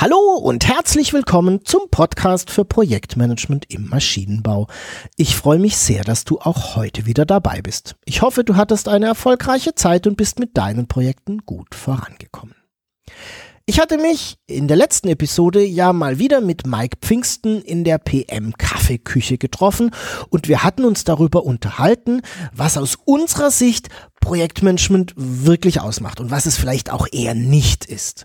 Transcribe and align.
Hallo 0.00 0.36
und 0.36 0.64
herzlich 0.68 1.12
willkommen 1.12 1.64
zum 1.64 1.90
Podcast 1.90 2.52
für 2.52 2.64
Projektmanagement 2.64 3.68
im 3.68 3.88
Maschinenbau. 3.88 4.68
Ich 5.16 5.34
freue 5.34 5.58
mich 5.58 5.76
sehr, 5.76 6.04
dass 6.04 6.22
du 6.22 6.38
auch 6.38 6.76
heute 6.76 7.04
wieder 7.04 7.26
dabei 7.26 7.62
bist. 7.62 7.96
Ich 8.04 8.22
hoffe, 8.22 8.44
du 8.44 8.54
hattest 8.54 8.86
eine 8.86 9.06
erfolgreiche 9.06 9.74
Zeit 9.74 10.06
und 10.06 10.16
bist 10.16 10.38
mit 10.38 10.56
deinen 10.56 10.86
Projekten 10.86 11.38
gut 11.38 11.74
vorangekommen. 11.74 12.54
Ich 13.70 13.78
hatte 13.78 13.98
mich 13.98 14.38
in 14.46 14.66
der 14.66 14.78
letzten 14.78 15.08
Episode 15.08 15.62
ja 15.62 15.92
mal 15.92 16.18
wieder 16.18 16.40
mit 16.40 16.66
Mike 16.66 16.96
Pfingsten 17.02 17.60
in 17.60 17.84
der 17.84 17.98
PM 17.98 18.54
Kaffeeküche 18.56 19.36
getroffen 19.36 19.90
und 20.30 20.48
wir 20.48 20.64
hatten 20.64 20.86
uns 20.86 21.04
darüber 21.04 21.44
unterhalten, 21.44 22.22
was 22.54 22.78
aus 22.78 22.96
unserer 23.04 23.50
Sicht 23.50 23.88
Projektmanagement 24.22 25.12
wirklich 25.16 25.82
ausmacht 25.82 26.18
und 26.18 26.30
was 26.30 26.46
es 26.46 26.56
vielleicht 26.56 26.90
auch 26.90 27.08
eher 27.12 27.34
nicht 27.34 27.84
ist. 27.84 28.24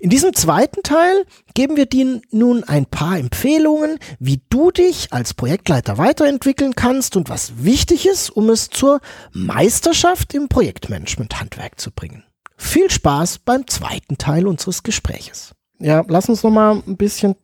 In 0.00 0.10
diesem 0.10 0.34
zweiten 0.34 0.82
Teil 0.82 1.26
geben 1.54 1.76
wir 1.76 1.86
dir 1.86 2.20
nun 2.32 2.64
ein 2.64 2.86
paar 2.86 3.16
Empfehlungen, 3.20 4.00
wie 4.18 4.42
du 4.50 4.72
dich 4.72 5.12
als 5.12 5.32
Projektleiter 5.32 5.96
weiterentwickeln 5.96 6.74
kannst 6.74 7.16
und 7.16 7.28
was 7.28 7.52
wichtig 7.62 8.04
ist, 8.04 8.30
um 8.30 8.50
es 8.50 8.68
zur 8.68 9.00
Meisterschaft 9.30 10.34
im 10.34 10.48
Projektmanagement-Handwerk 10.48 11.78
zu 11.78 11.92
bringen. 11.92 12.24
Viel 12.62 12.90
Spaß 12.90 13.40
beim 13.40 13.66
zweiten 13.66 14.18
Teil 14.18 14.46
unseres 14.46 14.84
Gespräches. 14.84 15.52
Ja, 15.80 16.04
lass 16.06 16.28
uns 16.28 16.44
noch 16.44 16.52
mal 16.52 16.80
ein 16.86 16.96
bisschen 16.96 17.34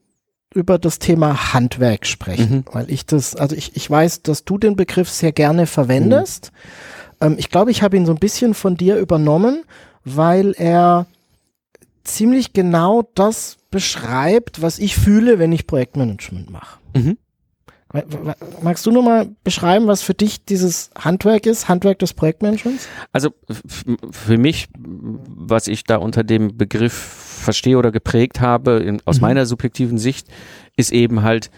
über 0.54 0.78
das 0.78 1.00
Thema 1.00 1.52
Handwerk 1.52 2.06
sprechen, 2.06 2.58
mhm. 2.58 2.64
weil 2.72 2.88
ich 2.88 3.04
das, 3.04 3.34
also 3.34 3.56
ich, 3.56 3.74
ich 3.76 3.90
weiß, 3.90 4.22
dass 4.22 4.44
du 4.44 4.58
den 4.58 4.76
Begriff 4.76 5.10
sehr 5.10 5.32
gerne 5.32 5.66
verwendest. 5.66 6.52
Mhm. 7.20 7.26
Ähm, 7.26 7.36
ich 7.36 7.50
glaube, 7.50 7.72
ich 7.72 7.82
habe 7.82 7.96
ihn 7.96 8.06
so 8.06 8.12
ein 8.12 8.20
bisschen 8.20 8.54
von 8.54 8.76
dir 8.76 8.96
übernommen, 8.96 9.64
weil 10.04 10.54
er 10.56 11.06
ziemlich 12.04 12.52
genau 12.52 13.02
das 13.14 13.58
beschreibt, 13.72 14.62
was 14.62 14.78
ich 14.78 14.96
fühle, 14.96 15.40
wenn 15.40 15.50
ich 15.50 15.66
Projektmanagement 15.66 16.48
mache. 16.48 16.78
Mhm. 16.94 17.18
Magst 18.62 18.84
du 18.84 18.90
nur 18.90 19.02
mal 19.02 19.28
beschreiben, 19.44 19.86
was 19.86 20.02
für 20.02 20.12
dich 20.12 20.44
dieses 20.44 20.90
Handwerk 20.98 21.46
ist, 21.46 21.68
Handwerk 21.68 21.98
des 21.98 22.12
Projektmanagements? 22.12 22.86
Also 23.12 23.30
für 24.10 24.36
mich, 24.36 24.68
was 24.76 25.68
ich 25.68 25.84
da 25.84 25.96
unter 25.96 26.22
dem 26.22 26.58
Begriff 26.58 26.92
verstehe 26.92 27.78
oder 27.78 27.90
geprägt 27.90 28.40
habe, 28.40 28.80
in, 28.80 29.00
aus 29.06 29.16
mhm. 29.16 29.22
meiner 29.22 29.46
subjektiven 29.46 29.96
Sicht, 29.96 30.28
ist 30.76 30.92
eben 30.92 31.22
halt, 31.22 31.50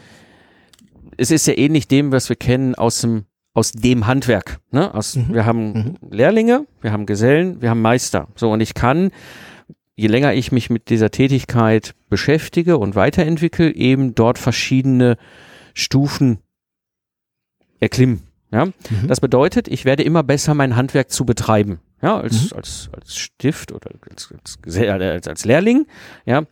es 1.16 1.32
ist 1.32 1.46
ja 1.48 1.56
ähnlich 1.56 1.88
dem, 1.88 2.12
was 2.12 2.28
wir 2.28 2.36
kennen 2.36 2.74
aus 2.74 3.00
dem 3.00 3.24
aus 3.52 3.72
dem 3.72 4.06
Handwerk. 4.06 4.60
Ne? 4.70 4.94
Aus, 4.94 5.16
mhm. 5.16 5.34
Wir 5.34 5.44
haben 5.44 5.72
mhm. 5.72 5.96
Lehrlinge, 6.08 6.66
wir 6.82 6.92
haben 6.92 7.04
Gesellen, 7.04 7.60
wir 7.60 7.70
haben 7.70 7.82
Meister. 7.82 8.28
So 8.36 8.52
und 8.52 8.60
ich 8.60 8.74
kann 8.74 9.10
je 10.00 10.06
länger 10.06 10.32
ich 10.32 10.50
mich 10.50 10.70
mit 10.70 10.88
dieser 10.88 11.10
Tätigkeit 11.10 11.94
beschäftige 12.08 12.78
und 12.78 12.94
weiterentwickle, 12.94 13.74
eben 13.74 14.14
dort 14.14 14.38
verschiedene 14.38 15.18
Stufen 15.80 16.38
erklimmen. 17.80 18.22
Ja? 18.52 18.66
Mhm. 18.66 19.08
Das 19.08 19.20
bedeutet, 19.20 19.68
ich 19.68 19.84
werde 19.84 20.02
immer 20.02 20.22
besser 20.22 20.54
mein 20.54 20.76
Handwerk 20.76 21.10
zu 21.10 21.24
betreiben. 21.24 21.80
Ja, 22.02 22.18
als, 22.18 22.50
mhm. 22.50 22.56
als, 22.56 22.88
als 22.92 23.16
Stift 23.16 23.72
oder 23.72 23.90
als, 24.10 24.32
als, 24.32 24.78
als, 24.88 25.28
als 25.28 25.44
Lehrling. 25.44 25.86
Ja, 26.24 26.44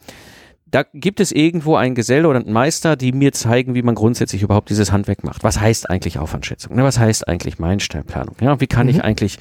da 0.71 0.85
gibt 0.93 1.21
es 1.21 1.33
irgendwo 1.33 1.77
einen 1.77 1.95
Geselle 1.95 2.29
oder 2.29 2.41
einen 2.41 2.53
Meister, 2.53 2.97
die 2.97 3.13
mir 3.13 3.33
zeigen, 3.33 3.75
wie 3.75 3.83
man 3.83 3.95
grundsätzlich 3.95 4.43
überhaupt 4.43 4.69
dieses 4.69 4.93
Handwerk 4.93 5.25
macht. 5.25 5.43
Was 5.43 5.61
heißt 5.61 5.89
eigentlich 5.89 6.19
Aufwandschätzung? 6.19 6.77
Ne? 6.77 6.83
Was 6.83 6.99
heißt 6.99 7.27
eigentlich 7.27 7.59
Meilensteinplanung? 7.59 8.37
Ja, 8.41 8.61
wie 8.61 8.67
kann 8.67 8.87
mhm. 8.87 8.91
ich 8.91 9.05
eigentlich 9.05 9.39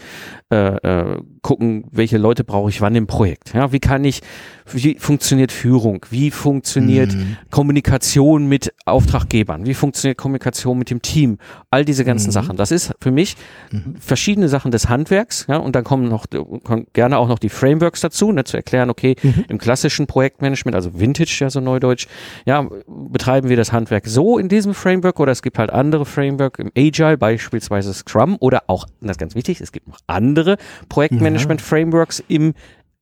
äh, 0.50 0.56
äh, 0.56 1.22
gucken, 1.48 1.86
welche 1.92 2.18
Leute 2.18 2.44
brauche 2.44 2.70
ich 2.70 2.82
wann 2.82 2.94
im 2.94 3.08
Projekt? 3.08 3.54
Ja, 3.54 3.72
wie 3.72 3.80
kann 3.80 4.04
ich 4.04 4.22
wie 4.74 4.98
funktioniert 5.00 5.54
Führung? 5.54 6.06
Wie 6.10 6.32
funktioniert 6.32 7.14
mhm. 7.14 7.38
Kommunikation 7.52 8.48
mit 8.48 8.74
Auftraggebern? 8.86 9.66
Wie 9.66 9.74
funktioniert 9.74 10.18
Kommunikation 10.18 10.78
mit 10.78 10.90
dem 10.90 11.02
Team? 11.02 11.38
All 11.72 11.86
diese 11.86 12.04
ganzen 12.04 12.28
mhm. 12.28 12.34
Sachen. 12.34 12.58
Das 12.58 12.72
ist 12.72 12.94
für 13.00 13.12
mich 13.12 13.36
mhm. 13.72 13.96
verschiedene 13.98 14.50
Sachen 14.50 14.72
des 14.72 14.90
Handwerks. 14.90 15.46
Ja, 15.48 15.58
und 15.58 15.76
dann 15.76 15.84
kommen 15.84 16.10
noch 16.10 16.26
kommen 16.64 16.88
gerne 16.94 17.18
auch 17.18 17.28
noch 17.28 17.40
die 17.40 17.50
Frameworks 17.50 18.02
dazu, 18.02 18.32
ne, 18.32 18.44
zu 18.44 18.58
erklären, 18.58 18.90
okay, 18.90 19.16
mhm. 19.22 19.46
im 19.48 19.58
klassischen 19.58 20.08
Projektmanagement, 20.08 20.76
also 20.76 21.00
Vintage, 21.00 21.38
ja 21.40 21.50
so 21.50 21.60
neudeutsch, 21.60 22.08
ja, 22.46 22.68
betreiben 22.88 23.50
wir 23.50 23.58
das 23.58 23.72
Handwerk 23.72 24.08
so 24.08 24.38
in 24.38 24.50
diesem 24.50 24.74
Framework 24.74 25.20
oder 25.20 25.32
es 25.32 25.42
gibt 25.42 25.60
halt 25.60 25.70
andere 25.70 26.06
Framework 26.06 26.60
im 26.60 26.72
Agile, 26.78 27.18
beispielsweise 27.18 27.94
Scrum 27.94 28.38
oder 28.40 28.64
auch, 28.68 28.86
das 29.02 29.12
ist 29.12 29.20
ganz 29.20 29.36
wichtig, 29.36 29.62
es 29.62 29.72
gibt 29.72 29.88
noch 29.88 30.00
andere 30.08 30.58
Projektmanagement-Frameworks 31.38 32.24
im 32.28 32.54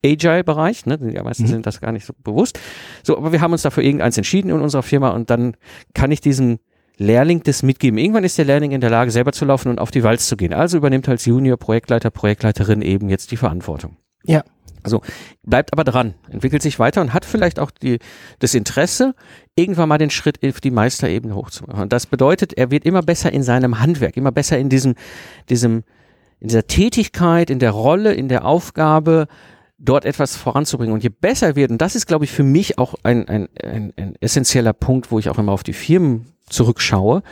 Agile-Bereich, 0.03 0.85
ne? 0.85 0.97
Die 0.97 1.19
meisten 1.19 1.44
mhm. 1.44 1.47
sind 1.47 1.66
das 1.66 1.81
gar 1.81 1.91
nicht 1.91 2.06
so 2.06 2.13
bewusst. 2.23 2.59
So, 3.03 3.18
aber 3.18 3.31
wir 3.31 3.41
haben 3.41 3.53
uns 3.53 3.63
dafür 3.63 3.84
irgendeins 3.84 4.18
entschieden 4.18 4.50
in 4.50 4.62
unserer 4.62 4.84
Firma 4.84 5.09
und 5.09 5.29
dann 5.29 5.56
kann 5.94 6.12
ich 6.12 6.22
diesen 6.22 6.59
Lehrling 6.97 7.41
das 7.44 7.63
mitgeben. 7.63 7.97
Irgendwann 7.97 8.23
ist 8.23 8.38
der 8.38 8.46
Lehrling 8.46 8.72
in 8.72 8.81
der 8.81 8.90
Lage, 8.90 9.12
selber 9.12 9.31
zu 9.31 9.46
laufen 9.46 9.69
und 9.69 9.79
auf 9.79 9.91
die 9.91 10.03
Walz 10.03 10.28
zu 10.28 10.38
gehen. 10.38 10.53
Also 10.53 10.78
übernimmt 10.78 11.09
als 11.09 11.25
Junior 11.25 11.57
Projektleiter, 11.57 12.09
Projektleiterin 12.09 12.81
eben 12.81 13.09
jetzt 13.09 13.31
die 13.31 13.38
Verantwortung. 13.38 13.97
Ja. 14.23 14.44
Also 14.84 15.02
bleibt 15.41 15.73
aber 15.73 15.84
dran, 15.84 16.13
entwickelt 16.29 16.62
sich 16.62 16.78
weiter 16.78 17.02
und 17.02 17.12
hat 17.12 17.25
vielleicht 17.25 17.59
auch 17.59 17.72
die, 17.72 17.97
das 18.38 18.53
Interesse, 18.53 19.16
irgendwann 19.56 19.90
mal 19.90 19.97
den 19.97 20.12
Schritt 20.12 20.46
auf 20.46 20.62
die 20.62 20.69
Meisterebene 20.69 21.35
hochzumachen. 21.35 21.81
Und 21.81 21.91
das 21.91 22.06
bedeutet, 22.06 22.53
er 22.53 22.69
wird 22.69 22.85
immer 22.85 23.02
besser 23.02 23.34
in 23.34 23.41
seinem 23.41 23.79
Handwerk, 23.79 24.16
immer 24.16 24.31
besser 24.31 24.59
in 24.59 24.69
diesem, 24.69 24.94
diesem, 25.50 25.84
in 26.40 26.50
dieser 26.50 26.68
Tätigkeit, 26.68 27.50
in 27.50 27.59
der 27.59 27.72
Rolle, 27.72 28.13
in 28.13 28.28
der 28.28 28.46
Aufgabe, 28.46 29.28
dort 29.78 30.06
etwas 30.06 30.35
voranzubringen. 30.35 30.94
Und 30.94 31.03
je 31.03 31.09
besser 31.09 31.56
wird, 31.56 31.72
und 31.72 31.81
das 31.81 31.96
ist, 31.96 32.06
glaube 32.06 32.25
ich, 32.25 32.31
für 32.31 32.44
mich 32.44 32.78
auch 32.78 32.96
ein, 33.03 33.28
ein, 33.28 33.50
ein, 33.62 33.94
ein 33.97 34.16
essentieller 34.19 34.73
Punkt, 34.73 35.12
wo 35.12 35.19
ich 35.19 35.29
auch 35.29 35.38
immer 35.38 35.51
auf 35.51 35.63
die 35.63 35.73
Firmen 35.73 36.28
zurückschaue, 36.47 37.23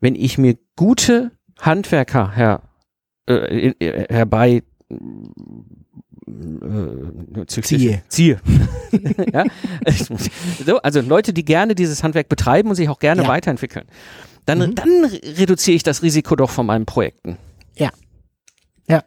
wenn 0.00 0.14
ich 0.14 0.38
mir 0.38 0.56
gute 0.76 1.30
Handwerker 1.58 2.32
her, 2.32 2.62
äh, 3.28 3.68
äh 3.78 4.06
herbei 4.10 4.62
äh, 6.26 7.46
ziehe. 7.46 8.02
ziehe. 8.08 8.40
ja? 9.32 9.44
so, 10.64 10.78
also 10.78 11.00
Leute, 11.00 11.32
die 11.32 11.44
gerne 11.44 11.74
dieses 11.74 12.02
Handwerk 12.02 12.28
betreiben 12.28 12.70
und 12.70 12.74
sich 12.76 12.88
auch 12.88 12.98
gerne 12.98 13.22
ja. 13.22 13.28
weiterentwickeln. 13.28 13.86
Dann, 14.46 14.58
mhm. 14.58 14.74
dann 14.74 15.04
reduziere 15.04 15.76
ich 15.76 15.82
das 15.82 16.02
Risiko 16.02 16.36
doch 16.36 16.50
von 16.50 16.66
meinen 16.66 16.86
Projekten. 16.86 17.38
Ja. 17.76 17.90
Ja 18.88 19.02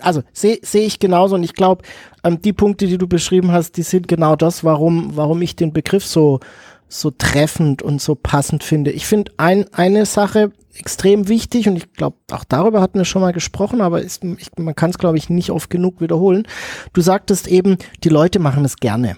also 0.00 0.22
sehe 0.32 0.58
seh 0.62 0.80
ich 0.80 0.98
genauso 0.98 1.36
und 1.36 1.42
ich 1.42 1.54
glaube, 1.54 1.84
ähm, 2.22 2.40
die 2.40 2.52
Punkte, 2.52 2.86
die 2.86 2.98
du 2.98 3.06
beschrieben 3.06 3.52
hast, 3.52 3.76
die 3.76 3.82
sind 3.82 4.08
genau 4.08 4.36
das, 4.36 4.64
warum, 4.64 5.16
warum 5.16 5.40
ich 5.42 5.56
den 5.56 5.72
Begriff 5.72 6.06
so, 6.06 6.40
so 6.88 7.10
treffend 7.10 7.82
und 7.82 8.00
so 8.00 8.14
passend 8.14 8.62
finde. 8.62 8.90
Ich 8.90 9.06
finde 9.06 9.32
ein, 9.36 9.66
eine 9.72 10.06
Sache 10.06 10.52
extrem 10.76 11.28
wichtig 11.28 11.68
und 11.68 11.76
ich 11.76 11.92
glaube, 11.92 12.16
auch 12.32 12.44
darüber 12.44 12.80
hatten 12.80 12.98
wir 12.98 13.04
schon 13.04 13.22
mal 13.22 13.32
gesprochen, 13.32 13.80
aber 13.80 14.02
ist, 14.02 14.24
ich, 14.24 14.50
man 14.56 14.74
kann 14.74 14.90
es, 14.90 14.98
glaube 14.98 15.18
ich, 15.18 15.30
nicht 15.30 15.50
oft 15.50 15.70
genug 15.70 16.00
wiederholen. 16.00 16.46
Du 16.92 17.00
sagtest 17.00 17.48
eben, 17.48 17.78
die 18.02 18.08
Leute 18.08 18.38
machen 18.38 18.64
es 18.64 18.76
gerne. 18.76 19.16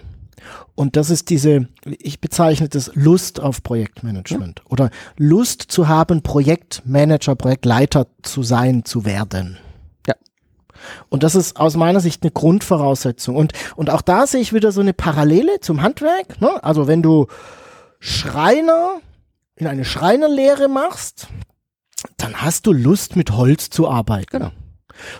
Und 0.74 0.96
das 0.96 1.10
ist 1.10 1.30
diese, 1.30 1.68
ich 1.84 2.20
bezeichne 2.20 2.68
das 2.68 2.90
Lust 2.94 3.40
auf 3.40 3.62
Projektmanagement 3.62 4.60
ja. 4.60 4.70
oder 4.70 4.90
Lust 5.16 5.62
zu 5.62 5.88
haben, 5.88 6.22
Projektmanager, 6.22 7.34
Projektleiter 7.34 8.06
zu 8.22 8.42
sein, 8.42 8.84
zu 8.84 9.04
werden. 9.04 9.58
Und 11.08 11.22
das 11.22 11.34
ist 11.34 11.58
aus 11.58 11.76
meiner 11.76 12.00
Sicht 12.00 12.22
eine 12.22 12.30
Grundvoraussetzung. 12.30 13.36
Und, 13.36 13.52
und 13.76 13.90
auch 13.90 14.02
da 14.02 14.26
sehe 14.26 14.40
ich 14.40 14.52
wieder 14.52 14.72
so 14.72 14.80
eine 14.80 14.92
Parallele 14.92 15.60
zum 15.60 15.82
Handwerk. 15.82 16.40
Ne? 16.40 16.62
Also 16.62 16.86
wenn 16.86 17.02
du 17.02 17.26
Schreiner 17.98 19.00
in 19.56 19.66
eine 19.66 19.84
Schreinerlehre 19.84 20.68
machst, 20.68 21.28
dann 22.18 22.42
hast 22.42 22.66
du 22.66 22.72
Lust, 22.72 23.16
mit 23.16 23.30
Holz 23.30 23.70
zu 23.70 23.88
arbeiten. 23.88 24.30
Genau. 24.30 24.50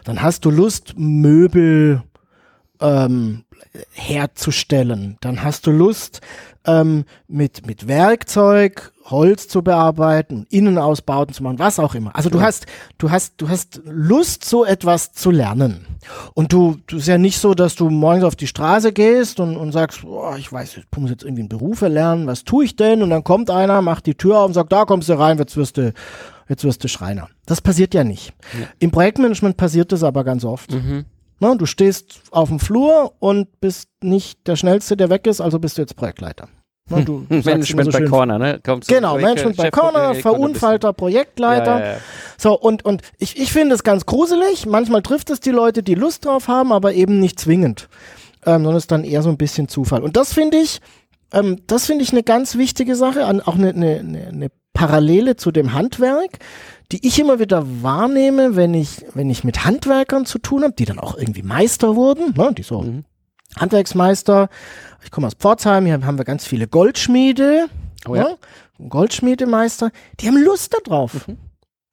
Dann 0.05 0.23
hast 0.23 0.45
du 0.45 0.51
Lust, 0.51 0.95
Möbel 0.97 2.03
ähm, 2.81 3.45
herzustellen. 3.93 5.17
Dann 5.21 5.43
hast 5.43 5.67
du 5.67 5.71
Lust, 5.71 6.21
ähm, 6.67 7.05
mit, 7.29 7.67
mit 7.67 7.89
Werkzeug 7.89 8.93
Holz 9.05 9.47
zu 9.47 9.63
bearbeiten, 9.63 10.47
Innenausbauten 10.51 11.33
zu 11.33 11.43
machen, 11.45 11.61
was 11.61 11.79
auch 11.79 11.95
immer. 11.95 12.15
Also 12.17 12.29
du 12.29 12.41
hast, 12.41 12.67
du 12.99 13.11
hast, 13.11 13.35
du 13.41 13.49
hast 13.49 13.81
Lust, 13.85 14.45
so 14.45 14.65
etwas 14.65 15.13
zu 15.13 15.31
lernen. 15.31 15.87
Und 16.35 16.53
du, 16.53 16.79
du 16.89 16.97
ist 16.97 17.07
ja 17.07 17.19
nicht 17.19 17.39
so, 17.39 17.55
dass 17.55 17.77
du 17.77 17.89
morgens 17.89 18.25
auf 18.25 18.35
die 18.35 18.49
Straße 18.49 18.93
gehst 18.93 19.39
und, 19.39 19.57
und 19.57 19.71
sagst, 19.71 20.03
oh, 20.05 20.35
ich 20.37 20.53
weiß, 20.53 20.79
ich 20.79 20.85
muss 20.97 21.11
jetzt 21.11 21.23
irgendwie 21.23 21.43
einen 21.43 21.49
Beruf 21.49 21.83
erlernen, 21.83 22.27
was 22.27 22.43
tue 22.43 22.65
ich 22.65 22.75
denn? 22.75 23.03
Und 23.03 23.11
dann 23.11 23.23
kommt 23.23 23.49
einer, 23.49 23.81
macht 23.81 24.07
die 24.07 24.17
Tür 24.17 24.41
auf 24.41 24.47
und 24.47 24.55
sagt, 24.55 24.73
da 24.73 24.85
kommst 24.85 25.09
du 25.09 25.17
rein, 25.17 25.39
jetzt 25.39 25.57
wirst 25.57 25.77
du, 25.77 25.93
jetzt 26.49 26.65
wirst 26.65 26.83
du 26.83 26.89
Schreiner. 26.89 27.29
Das 27.47 27.61
passiert 27.61 27.95
ja 27.95 28.03
nicht. 28.03 28.33
Ja. 28.59 28.67
Im 28.81 28.91
Projektmanagement 28.91 29.57
passiert 29.57 29.93
das 29.93 30.03
aber 30.03 30.25
ganz 30.25 30.45
oft. 30.45 30.73
Mhm. 30.73 31.05
Na, 31.39 31.55
du 31.55 31.67
stehst 31.67 32.21
auf 32.31 32.49
dem 32.49 32.59
Flur 32.59 33.13
und 33.19 33.61
bist 33.61 33.89
nicht 34.03 34.47
der 34.47 34.57
Schnellste, 34.57 34.97
der 34.97 35.11
weg 35.11 35.27
ist, 35.27 35.41
also 35.41 35.59
bist 35.59 35.77
du 35.77 35.83
jetzt 35.83 35.97
Projektleiter. 35.97 36.49
Na, 36.89 37.01
du, 37.01 37.27
du 37.29 37.35
Management 37.37 37.93
so 37.93 37.99
bei 37.99 38.05
Corner, 38.07 38.39
ne? 38.39 38.61
Kommst 38.65 38.89
genau, 38.89 39.17
Management 39.17 39.57
bei 39.57 39.71
Corner, 39.71 40.15
verunfallter 40.15 40.93
Projektleiter. 40.93 41.79
Ja, 41.79 41.85
ja, 41.85 41.93
ja. 41.93 41.99
So, 42.39 42.59
und, 42.59 42.85
und 42.85 43.03
ich, 43.19 43.39
ich 43.39 43.53
finde 43.53 43.75
es 43.75 43.83
ganz 43.83 44.07
gruselig. 44.07 44.67
Manchmal 44.67 45.03
trifft 45.03 45.31
es 45.31 45.41
die 45.41 45.51
Leute, 45.51 45.83
die 45.83 45.95
Lust 45.95 46.25
drauf 46.25 46.49
haben, 46.49 46.73
aber 46.73 46.95
eben 46.95 47.21
nicht 47.21 47.41
zwingend. 47.41 47.89
Ähm, 48.45 48.63
sondern 48.63 48.77
es 48.77 48.85
ist 48.85 48.93
dann 48.93 49.05
eher 49.05 49.23
so 49.23 49.29
ein 49.29 49.37
bisschen 49.37 49.69
Zufall. 49.69 50.03
Und 50.03 50.17
das 50.17 50.33
finde 50.33 50.59
ich, 50.59 50.81
ähm, 51.33 51.63
das 51.67 51.87
finde 51.87 52.05
ich 52.05 52.13
eine 52.13 52.23
ganz 52.23 52.57
wichtige 52.57 52.95
Sache, 52.95 53.27
auch 53.27 53.57
eine, 53.57 53.71
eine, 53.71 54.29
eine 54.29 54.51
Parallele 54.73 55.37
zu 55.37 55.51
dem 55.51 55.73
Handwerk, 55.73 56.39
die 56.93 57.07
ich 57.07 57.19
immer 57.19 57.39
wieder 57.39 57.65
wahrnehme, 57.83 58.57
wenn 58.57 58.75
ich, 58.75 59.05
wenn 59.15 59.29
ich 59.29 59.45
mit 59.45 59.65
Handwerkern 59.65 60.27
zu 60.27 60.39
tun 60.39 60.63
habe, 60.63 60.75
die 60.75 60.85
dann 60.85 60.99
auch 60.99 61.17
irgendwie 61.17 61.43
Meister 61.43 61.97
wurden, 61.97 62.35
ne, 62.37 62.53
die 62.57 62.63
so 62.63 62.83
mhm. 62.83 63.05
Handwerksmeister. 63.57 64.49
Ich 65.05 65.11
komme 65.11 65.27
aus 65.27 65.35
Pforzheim, 65.35 65.87
hier 65.87 66.01
haben 66.05 66.19
wir 66.19 66.25
ganz 66.25 66.47
viele 66.47 66.69
Goldschmiede, 66.69 67.67
oh 68.09 68.15
ja. 68.15 68.23
ne, 68.25 68.39
Goldschmiedemeister, 68.89 69.91
die 70.21 70.29
haben 70.29 70.43
Lust 70.43 70.77
darauf. 70.85 71.27
Mhm. 71.27 71.39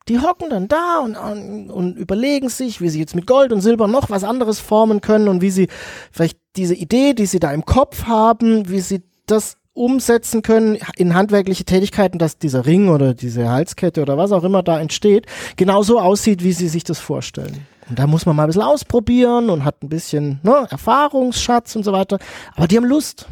Die 0.09 0.19
hocken 0.19 0.49
dann 0.49 0.67
da 0.67 0.99
und, 0.99 1.15
und, 1.15 1.71
und 1.71 1.95
überlegen 1.95 2.49
sich, 2.49 2.81
wie 2.81 2.89
sie 2.89 2.99
jetzt 2.99 3.15
mit 3.15 3.25
Gold 3.25 3.53
und 3.53 3.61
Silber 3.61 3.87
noch 3.87 4.09
was 4.09 4.25
anderes 4.25 4.59
formen 4.59 4.99
können 4.99 5.29
und 5.29 5.41
wie 5.41 5.49
sie 5.49 5.69
vielleicht 6.11 6.37
diese 6.57 6.75
Idee, 6.75 7.13
die 7.13 7.25
sie 7.25 7.39
da 7.39 7.53
im 7.53 7.63
Kopf 7.63 8.03
haben, 8.03 8.67
wie 8.67 8.81
sie 8.81 9.03
das 9.27 9.55
umsetzen 9.73 10.41
können 10.41 10.77
in 10.95 11.15
handwerkliche 11.15 11.65
Tätigkeiten, 11.65 12.19
dass 12.19 12.37
dieser 12.37 12.65
Ring 12.65 12.89
oder 12.89 13.13
diese 13.13 13.49
Halskette 13.49 14.01
oder 14.01 14.17
was 14.17 14.31
auch 14.31 14.43
immer 14.43 14.63
da 14.63 14.79
entsteht, 14.79 15.25
genauso 15.55 15.99
aussieht, 15.99 16.43
wie 16.43 16.53
sie 16.53 16.67
sich 16.67 16.83
das 16.83 16.99
vorstellen. 16.99 17.65
Und 17.89 17.99
da 17.99 18.07
muss 18.07 18.25
man 18.25 18.35
mal 18.35 18.43
ein 18.43 18.47
bisschen 18.47 18.61
ausprobieren 18.61 19.49
und 19.49 19.65
hat 19.65 19.83
ein 19.83 19.89
bisschen 19.89 20.39
ne, 20.43 20.67
Erfahrungsschatz 20.69 21.75
und 21.75 21.83
so 21.83 21.91
weiter. 21.91 22.19
Aber 22.55 22.67
die 22.67 22.77
haben 22.77 22.85
Lust. 22.85 23.27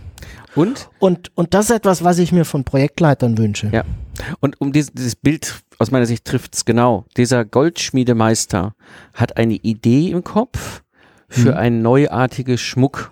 Und? 0.55 0.89
Und, 0.99 1.31
und 1.35 1.53
das 1.53 1.69
ist 1.69 1.75
etwas, 1.77 2.03
was 2.03 2.17
ich 2.19 2.31
mir 2.31 2.43
von 2.43 2.63
Projektleitern 2.63 3.37
wünsche. 3.37 3.69
Ja. 3.71 3.83
Und 4.39 4.59
um 4.59 4.73
dieses, 4.73 4.91
dieses 4.91 5.15
Bild 5.15 5.61
aus 5.79 5.91
meiner 5.91 6.05
Sicht 6.05 6.25
trifft 6.25 6.55
es 6.55 6.65
genau. 6.65 7.05
Dieser 7.17 7.45
Goldschmiedemeister 7.45 8.75
hat 9.13 9.37
eine 9.37 9.55
Idee 9.55 10.11
im 10.11 10.23
Kopf 10.23 10.83
für 11.29 11.51
mhm. 11.51 11.57
ein 11.57 11.81
neuartiges 11.81 12.59
Schmuck. 12.59 13.11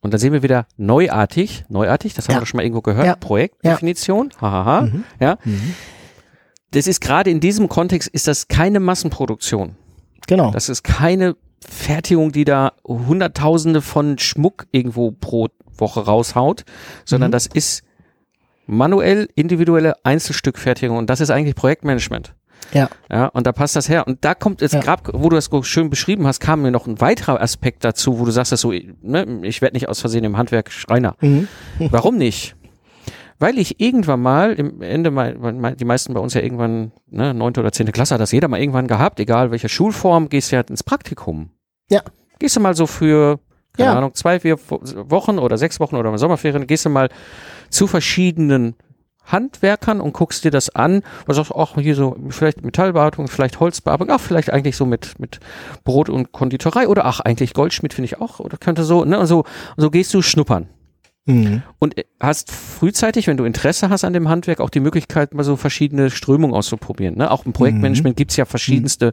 Und 0.00 0.14
da 0.14 0.18
sehen 0.18 0.32
wir 0.32 0.42
wieder 0.42 0.66
neuartig, 0.76 1.64
neuartig, 1.68 2.14
das 2.14 2.28
haben 2.28 2.34
ja. 2.34 2.42
wir 2.42 2.46
schon 2.46 2.58
mal 2.58 2.62
irgendwo 2.62 2.82
gehört, 2.82 3.06
ja. 3.06 3.16
Projektdefinition, 3.16 4.30
ja. 4.34 4.40
hahaha, 4.40 4.80
mhm. 4.82 5.04
ja. 5.18 5.38
Mhm. 5.44 5.74
Das 6.70 6.86
ist 6.86 7.00
gerade 7.00 7.30
in 7.30 7.40
diesem 7.40 7.68
Kontext, 7.68 8.08
ist 8.08 8.28
das 8.28 8.48
keine 8.48 8.80
Massenproduktion. 8.80 9.76
Genau. 10.26 10.50
Das 10.50 10.68
ist 10.68 10.82
keine 10.82 11.36
Fertigung, 11.66 12.32
die 12.32 12.44
da 12.44 12.72
Hunderttausende 12.86 13.80
von 13.80 14.18
Schmuck 14.18 14.66
irgendwo 14.72 15.12
pro 15.12 15.48
Woche 15.78 16.00
raushaut, 16.00 16.64
sondern 17.04 17.30
mhm. 17.30 17.32
das 17.32 17.46
ist 17.46 17.82
manuell 18.66 19.28
individuelle 19.34 19.94
Einzelstückfertigung 20.04 20.96
und 20.96 21.08
das 21.08 21.20
ist 21.20 21.30
eigentlich 21.30 21.54
Projektmanagement. 21.54 22.34
Ja. 22.72 22.88
Ja, 23.10 23.26
und 23.26 23.46
da 23.46 23.52
passt 23.52 23.76
das 23.76 23.88
her. 23.88 24.06
Und 24.06 24.24
da 24.24 24.34
kommt 24.34 24.60
jetzt 24.60 24.74
ja. 24.74 24.80
gerade, 24.80 25.02
wo 25.14 25.28
du 25.28 25.36
das 25.36 25.50
schön 25.62 25.90
beschrieben 25.90 26.26
hast, 26.26 26.40
kam 26.40 26.62
mir 26.62 26.70
noch 26.70 26.86
ein 26.86 27.00
weiterer 27.00 27.40
Aspekt 27.40 27.84
dazu, 27.84 28.18
wo 28.18 28.24
du 28.24 28.30
sagst, 28.30 28.52
dass 28.52 28.60
so, 28.60 28.72
ne, 28.72 29.40
ich 29.42 29.62
werde 29.62 29.74
nicht 29.74 29.88
aus 29.88 30.00
Versehen 30.00 30.24
im 30.24 30.36
Handwerk 30.36 30.70
Schreiner. 30.70 31.16
Mhm. 31.20 31.48
Warum 31.78 32.16
nicht? 32.16 32.56
Weil 33.38 33.58
ich 33.58 33.80
irgendwann 33.80 34.20
mal, 34.20 34.54
im 34.54 34.80
Ende 34.80 35.10
mal, 35.10 35.74
die 35.76 35.84
meisten 35.84 36.14
bei 36.14 36.20
uns 36.20 36.34
ja 36.34 36.40
irgendwann, 36.40 36.92
ne, 37.06 37.34
neunte 37.34 37.60
oder 37.60 37.72
zehnte 37.72 37.92
Klasse 37.92 38.14
hat 38.14 38.20
das 38.20 38.32
jeder 38.32 38.48
mal 38.48 38.60
irgendwann 38.60 38.86
gehabt, 38.86 39.20
egal 39.20 39.50
welche 39.50 39.68
Schulform, 39.68 40.28
gehst 40.28 40.52
du 40.52 40.56
ja 40.56 40.62
ins 40.62 40.82
Praktikum. 40.82 41.50
Ja. 41.90 42.00
Gehst 42.38 42.56
du 42.56 42.60
mal 42.60 42.74
so 42.74 42.86
für, 42.86 43.38
keine 43.76 43.90
ja. 43.90 43.96
Ahnung, 43.96 44.14
zwei, 44.14 44.40
vier 44.40 44.58
Wochen 44.68 45.38
oder 45.38 45.58
sechs 45.58 45.80
Wochen 45.80 45.96
oder 45.96 46.16
Sommerferien, 46.16 46.66
gehst 46.66 46.86
du 46.86 46.90
mal 46.90 47.10
zu 47.68 47.86
verschiedenen 47.86 48.74
Handwerkern 49.26 50.00
und 50.00 50.12
guckst 50.12 50.44
dir 50.44 50.50
das 50.50 50.74
an 50.74 51.02
und 51.26 51.34
sagst, 51.34 51.52
ach, 51.54 51.74
hier 51.76 51.94
so, 51.94 52.16
vielleicht 52.30 52.64
Metallbearbeitung, 52.64 53.28
vielleicht 53.28 53.60
Holzbearbeitung, 53.60 54.14
ach, 54.14 54.20
vielleicht 54.20 54.52
eigentlich 54.52 54.76
so 54.76 54.86
mit, 54.86 55.18
mit 55.18 55.40
Brot 55.84 56.08
und 56.08 56.32
Konditorei 56.32 56.88
oder 56.88 57.04
ach, 57.04 57.20
eigentlich 57.20 57.54
Goldschmied 57.54 57.92
finde 57.92 58.06
ich 58.06 58.20
auch 58.20 58.40
oder 58.40 58.56
könnte 58.56 58.84
so, 58.84 59.04
ne, 59.04 59.18
und 59.18 59.26
so, 59.26 59.40
und 59.40 59.82
so 59.82 59.90
gehst 59.90 60.14
du 60.14 60.22
schnuppern. 60.22 60.68
Mhm. 61.26 61.62
Und 61.80 61.96
hast 62.20 62.52
frühzeitig, 62.52 63.26
wenn 63.26 63.36
du 63.36 63.44
Interesse 63.44 63.90
hast 63.90 64.04
an 64.04 64.12
dem 64.12 64.28
Handwerk, 64.28 64.60
auch 64.60 64.70
die 64.70 64.80
Möglichkeit, 64.80 65.34
mal 65.34 65.42
so 65.42 65.56
verschiedene 65.56 66.10
Strömungen 66.10 66.54
auszuprobieren. 66.54 67.16
Ne? 67.16 67.30
Auch 67.30 67.44
im 67.44 67.52
Projektmanagement 67.52 68.14
mhm. 68.14 68.16
gibt's 68.16 68.36
ja 68.36 68.44
verschiedenste 68.44 69.06
mhm. 69.06 69.12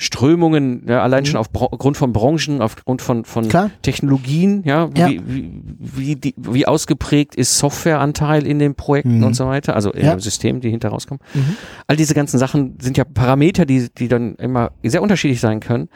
Strömungen, 0.00 0.84
ja, 0.88 1.02
allein 1.02 1.24
mhm. 1.24 1.26
schon 1.26 1.36
aufgrund 1.40 1.96
von 1.96 2.12
Branchen, 2.12 2.62
aufgrund 2.62 3.02
von, 3.02 3.24
von 3.24 3.48
Technologien, 3.82 4.62
ja, 4.64 4.88
ja. 4.96 5.08
Wie, 5.08 5.20
wie, 5.26 5.62
wie, 5.78 6.16
die, 6.16 6.34
wie 6.36 6.66
ausgeprägt 6.66 7.34
ist 7.34 7.58
Softwareanteil 7.58 8.46
in 8.46 8.60
den 8.60 8.76
Projekten 8.76 9.18
mhm. 9.18 9.24
und 9.24 9.34
so 9.34 9.46
weiter, 9.46 9.74
also 9.74 9.90
in 9.90 10.04
ja. 10.04 10.14
den 10.14 10.20
Systemen, 10.20 10.60
die 10.60 10.70
hinter 10.70 10.90
rauskommen. 10.90 11.20
Mhm. 11.34 11.56
All 11.88 11.96
diese 11.96 12.14
ganzen 12.14 12.38
Sachen 12.38 12.78
sind 12.80 12.96
ja 12.96 13.02
Parameter, 13.02 13.66
die, 13.66 13.88
die 13.92 14.06
dann 14.06 14.36
immer 14.36 14.70
sehr 14.84 15.02
unterschiedlich 15.02 15.40
sein 15.40 15.58
können. 15.58 15.88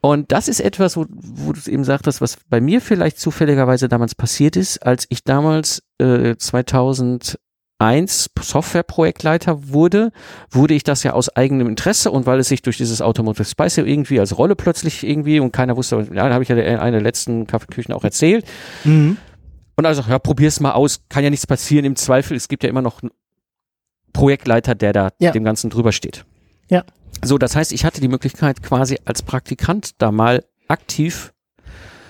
Und 0.00 0.32
das 0.32 0.48
ist 0.48 0.60
etwas, 0.60 0.96
wo, 0.96 1.06
wo 1.08 1.52
du 1.52 1.70
eben 1.70 1.84
sagtest, 1.84 2.20
was 2.20 2.38
bei 2.48 2.60
mir 2.60 2.80
vielleicht 2.80 3.20
zufälligerweise 3.20 3.88
damals 3.88 4.16
passiert 4.16 4.56
ist, 4.56 4.78
als 4.78 5.06
ich 5.10 5.22
damals 5.22 5.84
äh, 5.98 6.36
2001 7.80 8.30
Softwareprojektleiter 8.40 9.68
wurde, 9.68 10.10
wurde 10.50 10.74
ich 10.74 10.82
das 10.82 11.02
ja 11.04 11.12
aus 11.12 11.34
eigenem 11.36 11.68
Interesse 11.68 12.10
und 12.10 12.26
weil 12.26 12.40
es 12.40 12.48
sich 12.48 12.62
durch 12.62 12.76
dieses 12.76 13.00
Automotive 13.00 13.44
Spice 13.44 13.78
irgendwie 13.78 14.18
als 14.18 14.36
Rolle 14.36 14.56
plötzlich 14.56 15.06
irgendwie 15.06 15.40
und 15.40 15.52
keiner 15.52 15.76
wusste, 15.76 16.08
ja, 16.12 16.28
da 16.28 16.34
habe 16.34 16.42
ich 16.42 16.48
ja 16.48 16.56
eine 16.56 16.92
der 16.92 17.00
letzten 17.00 17.46
Kaffeeküchen 17.46 17.94
auch 17.94 18.04
erzählt. 18.04 18.44
Mhm. 18.84 19.16
Und 19.76 19.86
also, 19.86 20.02
ja, 20.08 20.18
probier's 20.18 20.58
mal 20.58 20.72
aus, 20.72 21.02
kann 21.08 21.22
ja 21.22 21.30
nichts 21.30 21.46
passieren. 21.46 21.84
Im 21.84 21.94
Zweifel, 21.94 22.36
es 22.36 22.48
gibt 22.48 22.64
ja 22.64 22.68
immer 22.68 22.82
noch 22.82 23.00
einen 23.00 23.12
Projektleiter, 24.12 24.74
der 24.74 24.92
da 24.92 25.10
ja. 25.20 25.30
dem 25.30 25.44
Ganzen 25.44 25.70
drüber 25.70 25.92
steht. 25.92 26.24
Ja. 26.68 26.82
So, 27.22 27.38
das 27.38 27.54
heißt, 27.54 27.72
ich 27.72 27.84
hatte 27.84 28.00
die 28.00 28.08
Möglichkeit, 28.08 28.62
quasi 28.62 28.98
als 29.04 29.22
Praktikant 29.22 29.92
da 29.98 30.10
mal 30.10 30.44
aktiv 30.66 31.32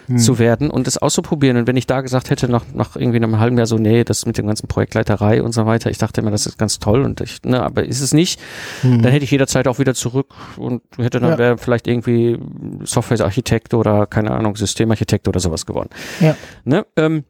hm. 0.09 0.19
zu 0.19 0.38
werden 0.38 0.71
und 0.71 0.87
das 0.87 0.99
auszuprobieren. 0.99 1.57
Und 1.59 1.67
wenn 1.67 1.77
ich 1.77 1.87
da 1.87 2.00
gesagt 2.00 2.31
hätte, 2.31 2.49
nach, 2.49 2.65
nach 2.75 2.97
irgendwie 2.97 3.19
einem 3.19 3.38
halben 3.38 3.57
Jahr 3.57 3.67
so, 3.67 3.77
nee, 3.77 4.05
das 4.05 4.27
mit 4.27 4.38
dem 4.38 4.47
ganzen 4.47 4.67
Projektleiterei 4.67 5.43
und 5.43 5.53
so 5.53 5.67
weiter, 5.67 5.91
ich 5.91 5.99
dachte 5.99 6.21
immer, 6.21 6.31
das 6.31 6.47
ist 6.47 6.59
ganz 6.59 6.79
toll 6.79 7.03
und 7.03 7.21
ich, 7.21 7.43
ne, 7.45 7.62
aber 7.62 7.85
ist 7.85 8.00
es 8.00 8.12
nicht, 8.12 8.41
hm. 8.81 9.03
dann 9.03 9.12
hätte 9.12 9.25
ich 9.25 9.31
jederzeit 9.31 9.69
auch 9.69 9.79
wieder 9.79 9.95
zurück 9.95 10.35
und 10.57 10.83
hätte 10.97 11.21
dann 11.21 11.33
ja. 11.33 11.38
wäre 11.38 11.59
vielleicht 11.59 11.87
irgendwie 11.87 12.38
Softwarearchitekt 12.83 13.75
oder 13.75 14.07
keine 14.07 14.31
Ahnung, 14.33 14.57
Systemarchitekt 14.57 15.29
oder 15.29 15.41
sowas 15.41 15.67
geworden. 15.67 15.91
Ja. 16.21 16.37
Ne, 16.65 16.87
ähm, 16.97 17.25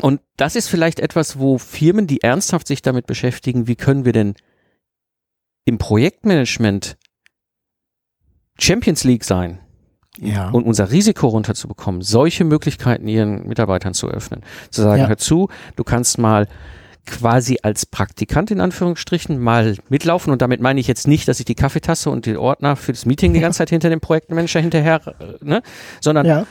und 0.00 0.20
das 0.36 0.56
ist 0.56 0.68
vielleicht 0.68 1.00
etwas, 1.00 1.38
wo 1.38 1.58
Firmen, 1.58 2.06
die 2.06 2.22
ernsthaft 2.22 2.66
sich 2.66 2.82
damit 2.82 3.06
beschäftigen, 3.06 3.66
wie 3.66 3.76
können 3.76 4.04
wir 4.04 4.12
denn 4.12 4.34
im 5.64 5.78
Projektmanagement 5.78 6.96
Champions 8.58 9.04
League 9.04 9.24
sein 9.24 9.60
ja. 10.20 10.50
und 10.50 10.64
unser 10.64 10.90
Risiko 10.90 11.28
runterzubekommen, 11.28 12.02
solche 12.02 12.44
Möglichkeiten 12.44 13.08
ihren 13.08 13.46
Mitarbeitern 13.46 13.94
zu 13.94 14.08
öffnen. 14.08 14.42
Zu 14.70 14.82
sagen, 14.82 15.02
ja. 15.02 15.08
hör 15.08 15.16
zu, 15.16 15.48
du 15.76 15.84
kannst 15.84 16.18
mal 16.18 16.46
quasi 17.06 17.58
als 17.62 17.86
Praktikant 17.86 18.50
in 18.50 18.60
Anführungsstrichen 18.60 19.38
mal 19.38 19.76
mitlaufen 19.88 20.32
und 20.32 20.42
damit 20.42 20.60
meine 20.60 20.80
ich 20.80 20.86
jetzt 20.86 21.08
nicht, 21.08 21.26
dass 21.28 21.40
ich 21.40 21.46
die 21.46 21.54
Kaffeetasse 21.54 22.10
und 22.10 22.26
den 22.26 22.36
Ordner 22.36 22.76
für 22.76 22.92
das 22.92 23.06
Meeting 23.06 23.32
die 23.32 23.40
ganze 23.40 23.58
Zeit 23.58 23.70
hinter 23.70 23.90
dem 23.90 24.00
Projektmanager 24.00 24.60
hinterher, 24.60 25.00
ne, 25.40 25.62
sondern 26.00 26.26
ja. 26.26 26.46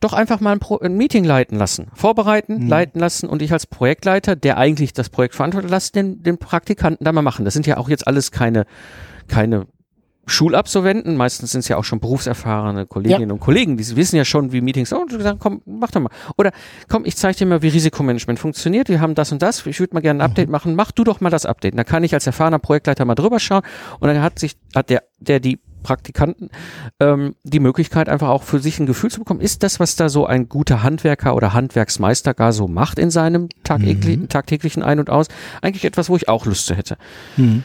doch 0.00 0.12
einfach 0.12 0.40
mal 0.40 0.52
ein, 0.52 0.58
Pro 0.58 0.78
ein, 0.78 0.96
Meeting 0.96 1.24
leiten 1.24 1.58
lassen, 1.58 1.88
vorbereiten, 1.94 2.64
mhm. 2.64 2.68
leiten 2.68 3.00
lassen 3.00 3.28
und 3.28 3.42
ich 3.42 3.52
als 3.52 3.66
Projektleiter, 3.66 4.36
der 4.36 4.56
eigentlich 4.56 4.94
das 4.94 5.10
Projekt 5.10 5.34
verantwortet, 5.34 5.70
lasse 5.70 5.92
den, 5.92 6.22
den 6.22 6.38
Praktikanten 6.38 7.04
da 7.04 7.12
mal 7.12 7.22
machen. 7.22 7.44
Das 7.44 7.54
sind 7.54 7.66
ja 7.66 7.76
auch 7.76 7.88
jetzt 7.88 8.06
alles 8.06 8.30
keine 8.30 8.64
keine 9.28 9.66
Schulabsolventen, 10.26 11.16
meistens 11.16 11.52
sind 11.52 11.60
es 11.60 11.68
ja 11.68 11.76
auch 11.76 11.84
schon 11.84 12.00
berufserfahrene 12.00 12.86
Kolleginnen 12.86 13.28
ja. 13.28 13.34
und 13.34 13.40
Kollegen, 13.40 13.76
die 13.76 13.96
wissen 13.96 14.16
ja 14.16 14.24
schon, 14.24 14.52
wie 14.52 14.60
Meetings 14.60 14.88
sind. 14.88 14.98
Und 14.98 15.10
gesagt, 15.10 15.38
komm, 15.40 15.62
mach 15.66 15.90
doch 15.90 16.00
mal. 16.00 16.10
Oder 16.36 16.52
komm, 16.88 17.04
ich 17.04 17.16
zeige 17.16 17.38
dir 17.38 17.46
mal, 17.46 17.62
wie 17.62 17.68
Risikomanagement 17.68 18.38
funktioniert. 18.38 18.88
Wir 18.88 19.00
haben 19.00 19.14
das 19.14 19.32
und 19.32 19.42
das. 19.42 19.66
Ich 19.66 19.80
würde 19.80 19.94
mal 19.94 20.00
gerne 20.00 20.22
ein 20.22 20.30
Update 20.30 20.48
mhm. 20.48 20.52
machen. 20.52 20.74
Mach 20.74 20.92
du 20.92 21.04
doch 21.04 21.20
mal 21.20 21.30
das 21.30 21.46
Update. 21.46 21.78
Da 21.78 21.84
kann 21.84 22.04
ich 22.04 22.14
als 22.14 22.26
erfahrener 22.26 22.58
Projektleiter 22.58 23.04
mal 23.04 23.14
drüber 23.14 23.38
schauen. 23.38 23.62
Und 24.00 24.08
dann 24.08 24.22
hat 24.22 24.38
sich, 24.38 24.56
hat 24.74 24.90
der, 24.90 25.02
der 25.18 25.40
die 25.40 25.60
Praktikanten 25.84 26.50
ähm, 26.98 27.36
die 27.44 27.60
Möglichkeit, 27.60 28.08
einfach 28.08 28.28
auch 28.28 28.42
für 28.42 28.58
sich 28.58 28.80
ein 28.80 28.86
Gefühl 28.86 29.12
zu 29.12 29.20
bekommen, 29.20 29.40
ist 29.40 29.62
das, 29.62 29.78
was 29.78 29.94
da 29.94 30.08
so 30.08 30.26
ein 30.26 30.48
guter 30.48 30.82
Handwerker 30.82 31.36
oder 31.36 31.52
Handwerksmeister 31.52 32.34
gar 32.34 32.52
so 32.52 32.66
macht 32.66 32.98
in 32.98 33.10
seinem 33.10 33.50
tagtäglichen, 33.62 34.22
mhm. 34.22 34.28
tagtäglichen 34.28 34.82
Ein- 34.82 34.98
und 34.98 35.10
Aus, 35.10 35.28
eigentlich 35.62 35.84
etwas, 35.84 36.08
wo 36.08 36.16
ich 36.16 36.28
auch 36.28 36.46
Lust 36.46 36.66
zu 36.66 36.74
hätte. 36.74 36.96
Mhm. 37.36 37.62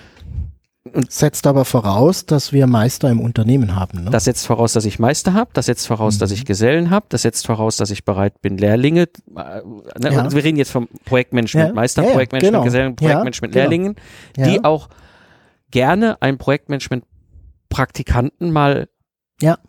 Und 0.94 1.12
setzt 1.12 1.48
aber 1.48 1.66
voraus, 1.66 2.26
dass 2.26 2.54
wir 2.54 2.68
Meister 2.68 3.10
im 3.10 3.20
Unternehmen 3.20 3.76
haben. 3.76 4.04
Ne? 4.06 4.10
Das 4.10 4.26
setzt 4.26 4.46
voraus, 4.46 4.74
dass 4.74 4.86
ich 4.86 5.00
Meister 5.00 5.34
habe, 5.34 5.52
das 5.54 5.68
setzt 5.68 5.88
voraus, 5.88 6.16
mhm. 6.16 6.20
dass 6.20 6.32
ich 6.32 6.46
Gesellen 6.46 6.90
habe, 6.90 7.06
das 7.10 7.24
setzt 7.24 7.46
voraus, 7.46 7.78
dass 7.78 7.90
ich 7.92 8.06
bereit 8.06 8.42
bin, 8.42 8.58
Lehrlinge, 8.58 9.04
äh, 9.04 9.08
ne, 9.36 10.14
ja. 10.14 10.32
wir 10.32 10.44
reden 10.44 10.58
jetzt 10.58 10.72
vom 10.72 10.88
Projektmanagement, 11.06 11.70
ja. 11.70 11.74
Meister, 11.74 12.04
ja, 12.04 12.12
Projektmanagement, 12.12 12.54
genau. 12.54 12.64
Gesellen, 12.64 12.96
Projektmanagement, 12.96 13.54
genau. 13.54 13.64
Lehrlingen, 13.64 13.96
die 14.36 14.64
auch 14.64 14.90
gerne 15.72 16.22
ein 16.22 16.38
Projektmanagement 16.38 17.04
Praktikanten 17.70 18.52
mal 18.52 18.88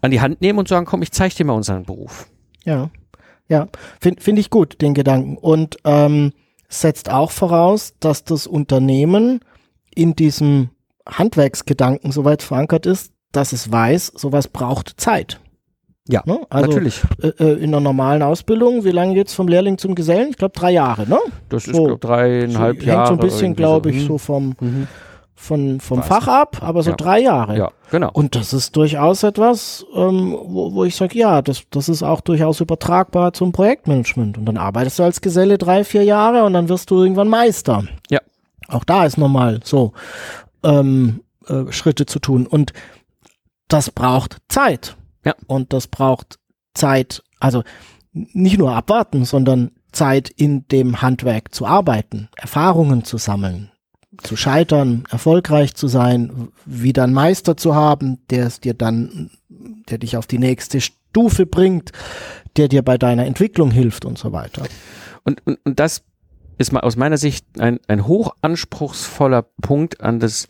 an 0.00 0.10
die 0.10 0.20
Hand 0.20 0.40
nehmen 0.40 0.58
und 0.58 0.68
sagen, 0.68 0.86
komm, 0.86 1.02
ich 1.02 1.12
zeige 1.12 1.34
dir 1.34 1.44
mal 1.44 1.52
unseren 1.52 1.84
Beruf. 1.84 2.26
Ja, 2.64 2.90
ja, 3.48 3.68
finde 4.00 4.22
find 4.22 4.38
ich 4.38 4.50
gut, 4.50 4.80
den 4.80 4.94
Gedanken. 4.94 5.36
Und 5.36 5.76
ähm, 5.84 6.32
setzt 6.68 7.10
auch 7.10 7.30
voraus, 7.30 7.94
dass 8.00 8.24
das 8.24 8.46
Unternehmen 8.46 9.40
in 9.94 10.14
diesem 10.14 10.70
Handwerksgedanken 11.06 12.12
so 12.12 12.24
weit 12.24 12.42
verankert 12.42 12.86
ist, 12.86 13.12
dass 13.32 13.52
es 13.52 13.70
weiß, 13.70 14.12
sowas 14.16 14.48
braucht 14.48 15.00
Zeit. 15.00 15.40
Ja, 16.08 16.22
ne? 16.24 16.40
also, 16.50 16.66
natürlich. 16.66 17.00
Äh, 17.22 17.28
äh, 17.38 17.52
in 17.58 17.70
einer 17.70 17.80
normalen 17.80 18.22
Ausbildung, 18.22 18.84
wie 18.84 18.90
lange 18.90 19.14
geht's 19.14 19.34
vom 19.34 19.46
Lehrling 19.46 19.78
zum 19.78 19.94
Gesellen? 19.94 20.30
Ich 20.30 20.36
glaube 20.36 20.54
drei 20.58 20.72
Jahre, 20.72 21.08
ne? 21.08 21.18
Das 21.48 21.68
ist 21.68 21.76
so, 21.76 21.96
dreieinhalb 21.98 22.82
Jahre. 22.82 22.98
Hängt 22.98 23.08
so 23.08 23.12
ein 23.14 23.20
bisschen, 23.20 23.54
glaube 23.54 23.90
ich, 23.90 24.02
so, 24.02 24.08
so 24.08 24.18
vom, 24.18 24.56
mhm. 24.58 24.88
von, 25.36 25.78
vom 25.78 26.02
Fach 26.02 26.26
ab, 26.26 26.56
aber 26.62 26.82
so 26.82 26.90
ja. 26.90 26.96
drei 26.96 27.20
Jahre. 27.20 27.56
Ja, 27.56 27.70
genau. 27.92 28.10
Und 28.12 28.34
das 28.34 28.52
ist 28.52 28.74
durchaus 28.74 29.22
etwas, 29.22 29.86
ähm, 29.94 30.36
wo, 30.42 30.74
wo 30.74 30.84
ich 30.84 30.96
sage, 30.96 31.16
ja, 31.16 31.42
das, 31.42 31.62
das 31.70 31.88
ist 31.88 32.02
auch 32.02 32.22
durchaus 32.22 32.60
übertragbar 32.60 33.32
zum 33.32 33.52
Projektmanagement. 33.52 34.36
Und 34.38 34.46
dann 34.46 34.56
arbeitest 34.56 34.98
du 34.98 35.04
als 35.04 35.20
Geselle 35.20 35.58
drei, 35.58 35.84
vier 35.84 36.02
Jahre 36.02 36.42
und 36.42 36.54
dann 36.54 36.68
wirst 36.68 36.90
du 36.90 37.02
irgendwann 37.02 37.28
Meister. 37.28 37.84
Ja. 38.10 38.18
Auch 38.66 38.84
da 38.84 39.04
ist 39.04 39.18
normal 39.18 39.60
so 39.62 39.92
ähm, 40.62 41.22
äh, 41.46 41.70
Schritte 41.70 42.06
zu 42.06 42.18
tun. 42.18 42.46
Und 42.46 42.72
das 43.68 43.90
braucht 43.90 44.38
Zeit. 44.48 44.96
Ja. 45.24 45.34
Und 45.46 45.72
das 45.72 45.86
braucht 45.86 46.38
Zeit, 46.74 47.22
also 47.38 47.62
nicht 48.12 48.58
nur 48.58 48.74
abwarten, 48.74 49.24
sondern 49.24 49.72
Zeit 49.92 50.30
in 50.30 50.66
dem 50.68 51.02
Handwerk 51.02 51.54
zu 51.54 51.66
arbeiten, 51.66 52.28
Erfahrungen 52.36 53.04
zu 53.04 53.18
sammeln, 53.18 53.70
zu 54.22 54.36
scheitern, 54.36 55.04
erfolgreich 55.10 55.74
zu 55.74 55.88
sein, 55.88 56.48
wieder 56.64 57.04
einen 57.04 57.12
Meister 57.12 57.56
zu 57.56 57.74
haben, 57.74 58.18
der 58.30 58.46
es 58.46 58.60
dir 58.60 58.74
dann, 58.74 59.30
der 59.48 59.98
dich 59.98 60.16
auf 60.16 60.26
die 60.26 60.38
nächste 60.38 60.80
Stufe 60.80 61.46
bringt, 61.46 61.92
der 62.56 62.68
dir 62.68 62.82
bei 62.82 62.98
deiner 62.98 63.26
Entwicklung 63.26 63.70
hilft 63.70 64.04
und 64.04 64.18
so 64.18 64.32
weiter. 64.32 64.64
Und, 65.24 65.44
und, 65.46 65.58
und 65.64 65.78
das 65.78 66.02
ist 66.60 66.72
mal 66.72 66.80
aus 66.80 66.96
meiner 66.96 67.16
Sicht 67.16 67.46
ein, 67.58 67.80
ein 67.88 68.06
hochanspruchsvoller 68.06 69.46
Punkt 69.62 70.02
an 70.02 70.20
das, 70.20 70.46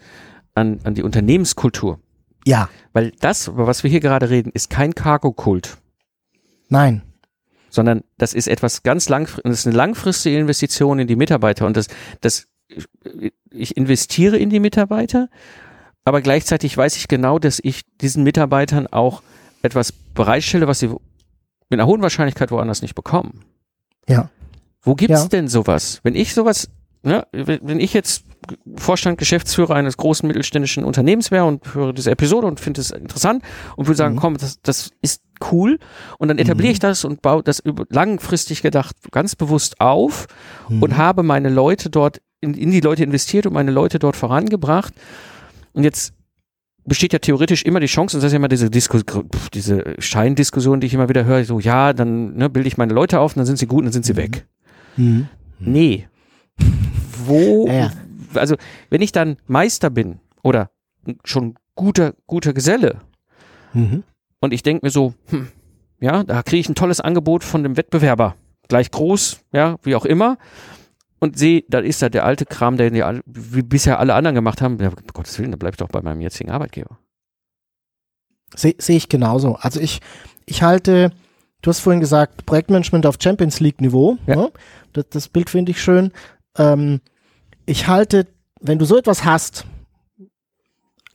an, 0.55 0.81
an 0.83 0.95
die 0.95 1.05
Unternehmenskultur. 1.05 2.01
Ja. 2.45 2.69
Weil 2.93 3.13
das, 3.21 3.47
über 3.47 3.69
was 3.69 3.85
wir 3.85 3.91
hier 3.91 4.01
gerade 4.01 4.29
reden, 4.29 4.51
ist 4.53 4.71
kein 4.71 4.95
Cargo-Kult. 4.95 5.79
Nein. 6.69 7.03
Sondern 7.71 8.03
das 8.19 8.35
ist 8.35 8.49
etwas 8.49 8.83
ganz 8.83 9.09
langfristig, 9.09 9.45
das 9.45 9.61
ist 9.61 9.67
eine 9.69 9.77
langfristige 9.77 10.37
Investition 10.37 10.99
in 10.99 11.07
die 11.07 11.15
Mitarbeiter 11.15 11.67
und 11.67 11.77
das, 11.77 11.87
das, 12.21 12.49
ich 13.51 13.77
investiere 13.77 14.37
in 14.37 14.51
die 14.51 14.59
Mitarbeiter, 14.59 15.29
aber 16.05 16.23
gleichzeitig 16.23 16.77
weiß 16.77 16.97
ich 16.97 17.07
genau, 17.07 17.39
dass 17.39 17.61
ich 17.63 17.83
diesen 18.01 18.25
Mitarbeitern 18.25 18.89
auch 18.89 19.23
etwas 19.63 19.93
bereitstelle, 19.93 20.67
was 20.67 20.81
sie 20.81 20.89
mit 20.89 21.79
einer 21.79 21.87
hohen 21.87 22.03
Wahrscheinlichkeit 22.03 22.51
woanders 22.51 22.83
nicht 22.83 22.97
bekommen. 22.97 23.45
Ja. 24.09 24.29
Wo 24.83 24.95
gibt's 24.95 25.23
ja. 25.23 25.29
denn 25.29 25.49
sowas? 25.49 26.01
Wenn 26.03 26.15
ich 26.15 26.35
sowas, 26.35 26.69
ne, 27.03 27.27
wenn 27.33 27.81
ich 27.81 27.93
jetzt 27.93 28.25
Vorstand, 28.77 29.19
Geschäftsführer 29.19 29.75
eines 29.75 29.97
großen 29.97 30.27
mittelständischen 30.27 30.85
Unternehmens 30.85 31.31
wäre 31.31 31.45
und 31.45 31.75
höre 31.75 31.93
diese 31.93 32.11
Episode 32.11 32.47
und 32.47 32.59
finde 32.59 32.81
es 32.81 32.91
interessant 32.91 33.43
und 33.77 33.87
würde 33.87 33.99
sagen, 33.99 34.15
mhm. 34.15 34.19
komm, 34.19 34.37
das, 34.39 34.61
das 34.63 34.91
ist 35.03 35.23
cool 35.53 35.79
und 36.19 36.29
dann 36.29 36.39
etabliere 36.39 36.69
mhm. 36.69 36.73
ich 36.73 36.79
das 36.79 37.05
und 37.05 37.23
baue 37.23 37.43
das 37.43 37.61
über, 37.61 37.85
langfristig 37.91 38.63
gedacht 38.63 38.97
ganz 39.11 39.37
bewusst 39.37 39.81
auf 39.81 40.27
mhm. 40.69 40.83
und 40.83 40.97
habe 40.97 41.23
meine 41.23 41.49
Leute 41.49 41.91
dort 41.91 42.21
in, 42.41 42.55
in 42.55 42.71
die 42.71 42.81
Leute 42.81 43.05
investiert 43.05 43.47
und 43.47 43.53
meine 43.53 43.71
Leute 43.71 43.99
dort 43.99 44.17
vorangebracht 44.17 44.95
und 45.73 45.85
jetzt 45.85 46.15
besteht 46.85 47.13
ja 47.13 47.19
theoretisch 47.19 47.63
immer 47.65 47.79
die 47.79 47.87
Chance, 47.87 48.17
und 48.17 48.23
das 48.23 48.29
ist 48.29 48.33
ja 48.33 48.39
immer 48.39 48.49
diese, 48.49 48.71
Disku 48.71 49.01
diese 49.53 49.95
Scheindiskussion, 49.99 50.81
die 50.81 50.87
ich 50.87 50.95
immer 50.95 51.09
wieder 51.09 51.25
höre, 51.25 51.45
so, 51.45 51.61
ja, 51.61 51.93
dann 51.93 52.35
ne, 52.35 52.49
bilde 52.49 52.69
ich 52.69 52.79
meine 52.79 52.95
Leute 52.95 53.21
auf 53.21 53.33
und 53.33 53.39
dann 53.39 53.47
sind 53.47 53.59
sie 53.59 53.67
gut 53.67 53.81
und 53.81 53.85
dann 53.87 53.93
sind 53.93 54.07
sie 54.07 54.15
mhm. 54.15 54.19
weg. 54.19 54.47
Mhm. 54.97 55.29
Nee. 55.59 56.09
Wo, 57.25 57.67
ja. 57.67 57.93
also 58.35 58.57
wenn 58.89 59.03
ich 59.03 59.13
dann 59.13 59.37
Meister 59.47 59.91
bin 59.91 60.21
oder 60.43 60.71
schon 61.25 61.55
guter, 61.75 62.15
guter 62.27 62.53
Geselle 62.53 63.01
mhm. 63.73 64.05
und 64.41 64.53
ich 64.53 64.63
denke 64.63 64.87
mir 64.87 64.91
so, 64.91 65.15
hm, 65.27 65.49
ja, 66.01 66.25
da 66.25 66.43
kriege 66.43 66.61
ich 66.61 66.69
ein 66.69 66.75
tolles 66.75 67.01
Angebot 67.01 67.45
von 67.45 67.63
dem 67.63 67.77
Wettbewerber, 67.77 68.37
gleich 68.69 68.91
groß, 68.91 69.41
ja, 69.53 69.77
wie 69.83 69.95
auch 69.95 70.05
immer 70.05 70.39
und 71.21 71.39
sehe, 71.39 71.65
da 71.69 71.79
ist 71.79 72.03
da 72.03 72.09
der 72.09 72.25
alte 72.25 72.47
Kram, 72.47 72.77
den 72.77 72.95
die 72.95 73.05
wie 73.27 73.63
bisher 73.63 74.01
alle 74.01 74.15
anderen 74.15 74.35
gemacht 74.35 74.61
haben, 74.61 74.79
ja, 74.81 74.89
um 74.89 74.95
Gottes 75.13 75.39
Willen, 75.39 75.53
da 75.53 75.57
bleib 75.57 75.75
ich 75.75 75.79
doch 75.79 75.89
bei 75.89 76.01
meinem 76.03 76.21
jetzigen 76.21 76.51
Arbeitgeber. 76.51 76.99
Sehe 78.57 78.75
seh 78.79 78.97
ich 78.97 79.09
genauso. 79.09 79.55
Also 79.57 79.79
ich, 79.79 80.01
ich 80.47 80.63
halte, 80.63 81.13
du 81.63 81.71
hast 81.71 81.81
vorhin 81.81 82.01
gesagt, 82.01 82.47
Projektmanagement 82.47 83.07
auf 83.07 83.17
Champions 83.21 83.61
League 83.61 83.81
Niveau. 83.81 84.17
Ja. 84.27 84.37
Ne? 84.37 84.53
Das, 84.93 85.05
das 85.11 85.29
Bild 85.29 85.51
finde 85.51 85.73
ich 85.73 85.83
schön. 85.83 86.13
Ähm, 86.57 87.01
ich 87.67 87.89
halte, 87.89 88.27
wenn 88.61 88.79
du 88.79 88.85
so 88.85 88.97
etwas 88.97 89.25
hast 89.25 89.65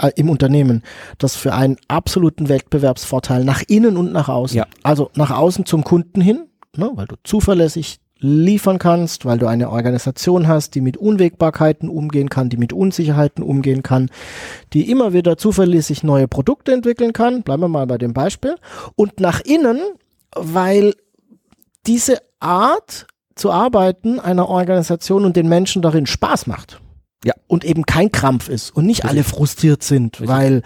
äh, 0.02 0.12
im 0.16 0.30
Unternehmen, 0.30 0.84
das 1.18 1.36
für 1.36 1.54
einen 1.54 1.78
absoluten 1.88 2.50
Wettbewerbsvorteil 2.50 3.44
nach 3.44 3.64
innen 3.68 3.98
und 3.98 4.12
nach 4.12 4.30
außen. 4.30 4.58
Ja. 4.58 4.68
Also 4.84 5.12
nach 5.16 5.32
außen 5.32 5.66
zum 5.66 5.84
Kunden 5.84 6.22
hin, 6.22 6.48
ne, 6.75 6.92
weil 6.94 7.08
du 7.08 7.16
zuverlässig 7.24 8.00
liefern 8.20 8.80
kannst, 8.80 9.25
weil 9.25 9.38
du 9.38 9.48
eine 9.48 9.70
Organisation 9.70 10.48
hast, 10.48 10.74
die 10.75 10.82
mit 10.82 10.98
Unwägbarkeiten 10.98 11.90
umgehen 11.90 12.30
kann, 12.30 12.50
die 12.50 12.58
mit 12.58 12.72
Unsicherheiten 12.72 13.44
umgehen 13.44 13.84
kann, 13.84 14.10
die 14.74 14.90
immer 14.90 15.14
wieder 15.14 15.38
zuverlässig 15.38 16.02
neue 16.04 16.28
Produkte 16.28 16.72
entwickeln 16.72 17.14
kann. 17.14 17.44
Bleiben 17.44 17.64
wir 17.64 17.68
mal 17.68 17.88
bei 17.88 17.98
dem 17.98 18.14
Beispiel. 18.14 18.56
Und 18.96 19.20
nach 19.20 19.42
innen, 19.42 19.80
weil 20.36 20.94
diese 21.88 22.22
Art 22.39 23.08
zu 23.36 23.51
arbeiten 23.51 24.20
einer 24.20 24.48
Organisation 24.48 25.25
und 25.25 25.36
den 25.36 25.50
Menschen 25.50 25.82
darin 25.82 26.06
Spaß 26.06 26.48
macht. 26.48 26.80
Ja. 27.24 27.34
Und 27.48 27.65
eben 27.65 27.86
kein 27.86 28.12
Krampf 28.12 28.50
ist 28.50 28.70
und 28.75 28.86
nicht 28.86 29.06
alle 29.06 29.24
frustriert 29.24 29.84
sind, 29.84 30.20
Richtig. 30.20 30.27
weil 30.27 30.62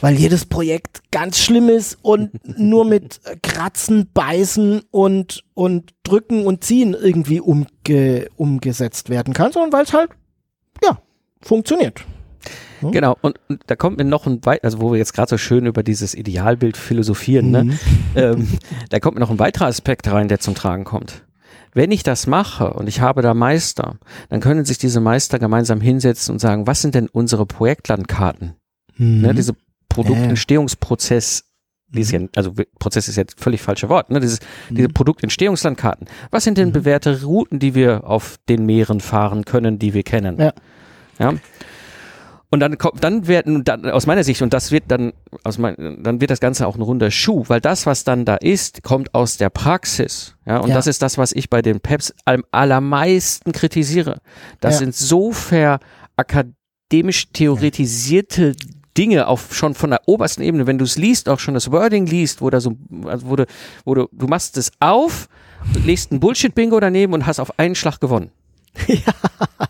weil 0.00 0.14
jedes 0.16 0.44
Projekt 0.44 1.00
ganz 1.10 1.38
schlimm 1.38 1.68
ist 1.68 1.98
und 2.02 2.30
nur 2.58 2.84
mit 2.84 3.20
Kratzen, 3.42 4.10
Beißen 4.12 4.82
und, 4.90 5.44
und 5.54 5.94
Drücken 6.02 6.46
und 6.46 6.64
Ziehen 6.64 6.94
irgendwie 6.94 7.40
umge, 7.40 8.28
umgesetzt 8.36 9.08
werden 9.08 9.32
kann, 9.32 9.52
sondern 9.52 9.72
weil 9.72 9.84
es 9.84 9.92
halt, 9.92 10.10
ja, 10.82 10.98
funktioniert. 11.40 12.04
Hm? 12.80 12.92
Genau, 12.92 13.16
und, 13.20 13.38
und, 13.48 13.60
da 13.66 13.76
kommt 13.76 13.98
mir 13.98 14.04
noch 14.04 14.26
ein 14.26 14.44
weiterer, 14.44 14.64
also 14.64 14.80
wo 14.80 14.92
wir 14.92 14.98
jetzt 14.98 15.14
gerade 15.14 15.30
so 15.30 15.38
schön 15.38 15.66
über 15.66 15.82
dieses 15.82 16.14
Idealbild 16.14 16.76
philosophieren, 16.76 17.50
ne? 17.50 17.64
mhm. 17.64 17.70
ne? 17.70 17.78
ähm, 18.22 18.48
da 18.90 19.00
kommt 19.00 19.14
mir 19.14 19.20
noch 19.20 19.30
ein 19.30 19.38
weiterer 19.38 19.66
Aspekt 19.66 20.10
rein, 20.10 20.28
der 20.28 20.40
zum 20.40 20.54
Tragen 20.54 20.84
kommt. 20.84 21.24
Wenn 21.74 21.90
ich 21.90 22.02
das 22.02 22.26
mache 22.26 22.72
und 22.72 22.88
ich 22.88 23.00
habe 23.00 23.20
da 23.20 23.34
Meister, 23.34 23.96
dann 24.30 24.40
können 24.40 24.64
sich 24.64 24.78
diese 24.78 25.00
Meister 25.00 25.38
gemeinsam 25.38 25.80
hinsetzen 25.80 26.32
und 26.32 26.38
sagen, 26.38 26.66
was 26.66 26.80
sind 26.80 26.94
denn 26.94 27.08
unsere 27.08 27.44
Projektlandkarten? 27.44 28.54
Mhm. 28.96 29.20
Ne, 29.20 29.34
diese 29.34 29.54
Produktentstehungsprozess 29.88 31.44
dieses 31.88 32.12
ja, 32.12 32.20
also 32.34 32.52
Prozess 32.78 33.08
ist 33.08 33.16
jetzt 33.16 33.40
völlig 33.40 33.62
falsche 33.62 33.88
Wort, 33.88 34.10
ne? 34.10 34.20
Dieses, 34.20 34.40
diese 34.70 34.88
Produktentstehungslandkarten. 34.88 36.08
Was 36.30 36.44
sind 36.44 36.58
denn 36.58 36.68
mhm. 36.68 36.72
bewährte 36.72 37.22
Routen, 37.22 37.58
die 37.58 37.74
wir 37.74 38.04
auf 38.04 38.38
den 38.48 38.66
Meeren 38.66 39.00
fahren 39.00 39.44
können, 39.44 39.78
die 39.78 39.94
wir 39.94 40.02
kennen? 40.02 40.38
Ja. 40.38 40.52
ja? 41.18 41.34
Und 42.56 42.60
dann 42.60 42.78
kommt, 42.78 43.04
dann 43.04 43.26
werden, 43.26 43.64
dann, 43.64 43.84
aus 43.90 44.06
meiner 44.06 44.24
Sicht, 44.24 44.40
und 44.40 44.54
das 44.54 44.72
wird 44.72 44.84
dann, 44.86 45.12
aus 45.44 45.58
mein, 45.58 46.02
dann 46.02 46.22
wird 46.22 46.30
das 46.30 46.40
Ganze 46.40 46.66
auch 46.66 46.74
ein 46.74 46.80
runder 46.80 47.10
Schuh, 47.10 47.44
weil 47.48 47.60
das, 47.60 47.84
was 47.84 48.02
dann 48.02 48.24
da 48.24 48.36
ist, 48.36 48.82
kommt 48.82 49.14
aus 49.14 49.36
der 49.36 49.50
Praxis. 49.50 50.36
Ja, 50.46 50.60
und 50.60 50.70
ja. 50.70 50.74
das 50.74 50.86
ist 50.86 51.02
das, 51.02 51.18
was 51.18 51.32
ich 51.32 51.50
bei 51.50 51.60
den 51.60 51.80
Peps 51.80 52.14
am 52.24 52.44
allermeisten 52.52 53.52
kritisiere. 53.52 54.22
Das 54.60 54.76
ja. 54.76 54.78
sind 54.78 54.94
so 54.94 55.32
ver 55.32 55.80
akademisch 56.16 57.30
theoretisierte 57.30 58.54
Dinge 58.96 59.26
auf 59.28 59.54
schon 59.54 59.74
von 59.74 59.90
der 59.90 60.00
obersten 60.06 60.40
Ebene, 60.40 60.66
wenn 60.66 60.78
du 60.78 60.86
es 60.86 60.96
liest, 60.96 61.28
auch 61.28 61.40
schon 61.40 61.52
das 61.52 61.70
Wording 61.70 62.06
liest, 62.06 62.40
wo 62.40 62.48
da 62.48 62.58
so, 62.58 62.74
also 63.04 63.28
wo 63.28 63.36
du, 63.36 63.44
wo 63.84 63.94
du, 63.94 64.08
du 64.12 64.28
machst 64.28 64.56
es 64.56 64.72
auf, 64.80 65.28
legst 65.84 66.10
ein 66.10 66.20
Bullshit-Bingo 66.20 66.80
daneben 66.80 67.12
und 67.12 67.26
hast 67.26 67.38
auf 67.38 67.58
einen 67.58 67.74
Schlag 67.74 68.00
gewonnen. 68.00 68.30
ja, 68.88 69.12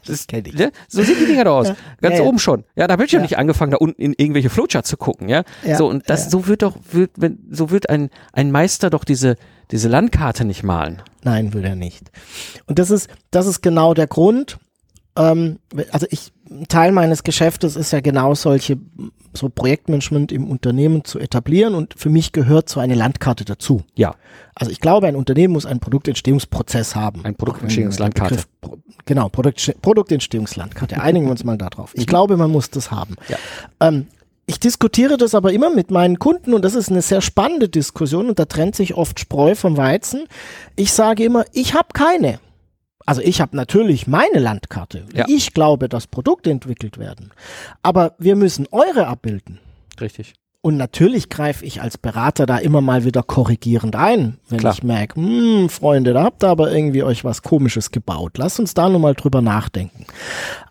das 0.07 0.27
kenne 0.27 0.49
ich. 0.49 0.55
Ja, 0.55 0.71
so 0.89 1.03
sehen 1.03 1.17
die 1.21 1.27
Dinger 1.27 1.45
da 1.45 1.51
aus. 1.51 1.69
Ja. 1.69 1.77
Ganz 2.01 2.19
ja, 2.19 2.25
oben 2.25 2.39
schon. 2.39 2.65
Ja, 2.75 2.87
da 2.87 2.93
habe 2.93 3.05
ich 3.05 3.13
ja. 3.13 3.21
nicht 3.21 3.39
angefangen, 3.39 3.73
da 3.73 3.79
unten 3.79 4.01
in 4.01 4.15
irgendwelche 4.17 4.51
Flowcharts 4.51 4.89
zu 4.89 4.97
gucken, 4.97 5.29
ja. 5.29 5.45
So, 5.77 5.89
und 5.89 6.09
das, 6.09 6.31
so 6.31 6.47
wird 6.47 6.63
doch, 6.63 6.77
wird, 6.91 7.11
wenn, 7.17 7.39
so 7.51 7.71
wird 7.71 7.89
ein, 7.89 8.11
ein 8.33 8.51
Meister 8.51 8.91
doch 8.91 9.05
diese, 9.05 9.37
diese 9.71 9.89
Landkarte 9.89 10.45
nicht 10.45 10.63
malen. 10.63 11.03
Nein, 11.23 11.53
will 11.55 11.65
er 11.65 11.77
nicht. 11.77 12.11
Und 12.67 12.79
das 12.79 12.91
ist, 12.91 13.09
das 13.31 13.47
ist 13.47 13.63
genau 13.63 13.95
der 13.95 14.07
Grund. 14.07 14.59
Ähm, 15.16 15.58
also 15.90 16.06
ich, 16.11 16.32
Teil 16.68 16.92
meines 16.92 17.23
Geschäftes 17.23 17.76
ist 17.76 17.92
ja 17.92 18.00
genau 18.00 18.35
solche, 18.35 18.78
so 19.32 19.49
Projektmanagement 19.49 20.32
im 20.32 20.49
Unternehmen 20.49 21.04
zu 21.04 21.18
etablieren 21.18 21.75
und 21.75 21.94
für 21.96 22.11
mich 22.11 22.32
gehört 22.32 22.68
so 22.68 22.80
eine 22.80 22.94
Landkarte 22.94 23.44
dazu. 23.44 23.82
Ja. 23.94 24.14
Also 24.54 24.70
ich 24.70 24.80
glaube, 24.80 25.06
ein 25.06 25.16
Unternehmen 25.16 25.52
muss 25.52 25.66
einen 25.66 25.80
Produktentstehungsprozess 25.80 26.94
haben. 26.94 27.25
Ein 27.25 27.35
Produktentstehungslandkarte. 27.35 28.42
Genau, 29.04 29.28
Produkt, 29.28 29.75
Produktentstehungslandkarte. 29.82 31.00
Einigen 31.00 31.26
wir 31.26 31.32
uns 31.32 31.44
mal 31.44 31.58
darauf. 31.58 31.92
Ich 31.94 32.06
glaube, 32.06 32.37
man 32.37 32.50
muss 32.50 32.70
das 32.70 32.90
haben. 32.90 33.16
Ja. 33.28 33.37
Ähm, 33.80 34.06
ich 34.49 34.61
diskutiere 34.61 35.16
das 35.16 35.35
aber 35.35 35.52
immer 35.52 35.70
mit 35.70 35.90
meinen 35.90 36.20
Kunden 36.20 36.54
und 36.54 36.64
das 36.64 36.76
ist 36.76 36.88
eine 36.88 37.02
sehr 37.02 37.20
spannende 37.20 37.68
Diskussion 37.68 38.28
und 38.28 38.38
da 38.38 38.44
trennt 38.44 38.76
sich 38.76 38.94
oft 38.94 39.18
Spreu 39.18 39.56
vom 39.56 39.76
Weizen. 39.76 40.26
Ich 40.76 40.92
sage 40.92 41.25
immer, 41.25 41.44
ich 41.52 41.75
habe 41.75 41.88
keine. 41.92 42.38
Also 43.07 43.23
ich 43.23 43.41
habe 43.41 43.57
natürlich 43.57 44.07
meine 44.07 44.41
Landkarte. 44.41 45.05
Ja. 45.15 45.25
Ich 45.29 45.55
glaube, 45.55 45.89
dass 45.89 46.07
Produkte 46.07 46.51
entwickelt 46.51 46.99
werden. 46.99 47.31
Aber 47.83 48.15
wir 48.19 48.37
müssen 48.37 48.67
eure 48.73 49.07
abbilden. 49.07 49.61
Richtig. 50.01 50.35
Und 50.61 50.77
natürlich 50.77 51.29
greife 51.29 51.65
ich 51.65 51.81
als 51.81 51.97
Berater 51.97 52.45
da 52.45 52.59
immer 52.59 52.81
mal 52.81 53.05
wieder 53.05 53.23
korrigierend 53.23 53.95
ein, 53.95 54.39
wenn 54.49 54.59
Klar. 54.59 54.75
ich 54.75 54.83
merke, 54.83 55.15
hm, 55.15 55.69
Freunde, 55.69 56.13
da 56.13 56.25
habt 56.25 56.43
ihr 56.43 56.49
aber 56.49 56.73
irgendwie 56.73 57.05
euch 57.05 57.25
was 57.25 57.43
Komisches 57.43 57.93
gebaut. 57.93 58.37
Lasst 58.37 58.59
uns 58.59 58.75
da 58.75 58.89
nochmal 58.89 59.15
drüber 59.15 59.43
nachdenken. 59.43 60.07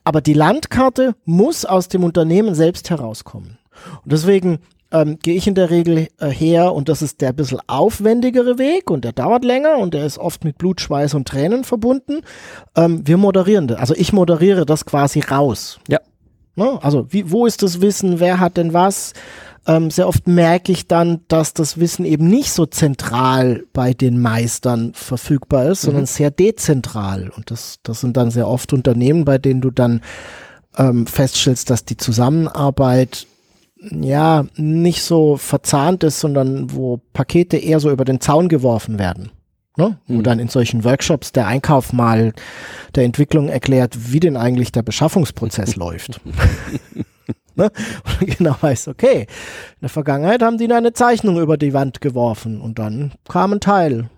Aber 0.04 0.20
die 0.20 0.34
Landkarte 0.34 1.16
muss 1.24 1.64
aus 1.64 1.88
dem 1.88 2.04
Unternehmen 2.04 2.56
selbst 2.56 2.90
herauskommen. 2.90 3.58
Und 4.04 4.12
deswegen 4.12 4.60
ähm, 4.96 5.20
gehe 5.22 5.36
ich 5.36 5.46
in 5.46 5.56
der 5.56 5.70
Regel 5.70 6.08
äh, 6.20 6.30
her 6.30 6.74
und 6.74 6.88
das 6.88 7.02
ist 7.02 7.20
der 7.20 7.34
bisschen 7.34 7.60
aufwendigere 7.68 8.58
Weg 8.58 8.90
und 8.90 9.04
der 9.04 9.12
dauert 9.12 9.44
länger 9.44 9.78
und 9.78 9.94
der 9.94 10.06
ist 10.06 10.18
oft 10.18 10.46
mit 10.46 10.58
Blut, 10.58 10.80
Schweiß 10.80 11.14
und 11.16 11.28
Tränen 11.28 11.66
verbunden. 11.66 12.22
Ähm, 12.76 13.06
wir 13.06 13.18
moderieren 13.18 13.68
das, 13.68 13.78
also 13.78 13.94
ich 13.96 14.14
moderiere 14.14 14.66
das 14.66 14.86
quasi 14.86 15.20
raus. 15.20 15.80
Ja. 15.90 16.00
Ne? 16.56 16.80
Also 16.82 17.08
wie, 17.10 17.30
wo 17.30 17.46
ist 17.46 17.62
das 17.62 17.82
Wissen, 17.82 18.22
wer 18.22 18.40
hat 18.40 18.56
denn 18.56 18.72
was? 18.72 19.12
Ähm, 19.68 19.92
sehr 19.92 20.08
oft 20.08 20.28
merke 20.28 20.72
ich 20.72 20.88
dann, 20.88 21.22
dass 21.28 21.54
das 21.54 21.78
Wissen 21.80 22.06
eben 22.06 22.30
nicht 22.30 22.54
so 22.54 22.66
zentral 22.66 23.64
bei 23.74 23.94
den 23.94 24.22
Meistern 24.22 24.94
verfügbar 24.94 25.66
ist, 25.66 25.84
mhm. 25.84 25.88
sondern 25.88 26.06
sehr 26.06 26.32
dezentral. 26.32 27.32
Und 27.36 27.52
das, 27.52 27.80
das 27.84 28.00
sind 28.00 28.16
dann 28.16 28.32
sehr 28.32 28.48
oft 28.48 28.72
Unternehmen, 28.72 29.26
bei 29.26 29.40
denen 29.40 29.60
du 29.60 29.72
dann 29.72 30.02
ähm, 30.78 31.06
feststellst, 31.08 31.70
dass 31.70 31.84
die 31.84 31.98
Zusammenarbeit 31.98 33.28
ja, 33.78 34.46
nicht 34.56 35.04
so 35.04 35.38
verzahnt 35.38 36.04
ist, 36.04 36.20
sondern 36.20 36.72
wo 36.72 37.02
Pakete 37.14 37.58
eher 37.58 37.80
so 37.80 37.92
über 37.92 38.06
den 38.06 38.22
Zaun 38.22 38.50
geworfen 38.50 39.00
werden. 39.00 39.32
Ne? 39.78 39.98
Mhm. 40.08 40.18
Wo 40.18 40.22
dann 40.22 40.40
in 40.40 40.48
solchen 40.48 40.84
Workshops 40.84 41.32
der 41.34 41.48
Einkauf 41.48 41.92
mal 41.92 42.34
der 42.96 43.04
Entwicklung 43.04 43.50
erklärt, 43.50 44.12
wie 44.12 44.20
denn 44.20 44.38
eigentlich 44.38 44.72
der 44.72 44.84
Beschaffungsprozess 44.84 45.76
läuft. 45.76 46.22
ne? 47.56 47.72
Und 48.20 48.38
genau 48.38 48.56
weiß, 48.60 48.88
okay, 48.88 49.22
in 49.22 49.82
der 49.82 49.90
Vergangenheit 49.90 50.42
haben 50.42 50.58
die 50.58 50.72
eine 50.72 50.94
Zeichnung 50.94 51.40
über 51.40 51.58
die 51.58 51.74
Wand 51.74 52.00
geworfen 52.00 52.62
und 52.62 52.80
dann 52.80 53.14
kam 53.28 53.54
ein 53.54 53.60
Teil. 53.60 54.10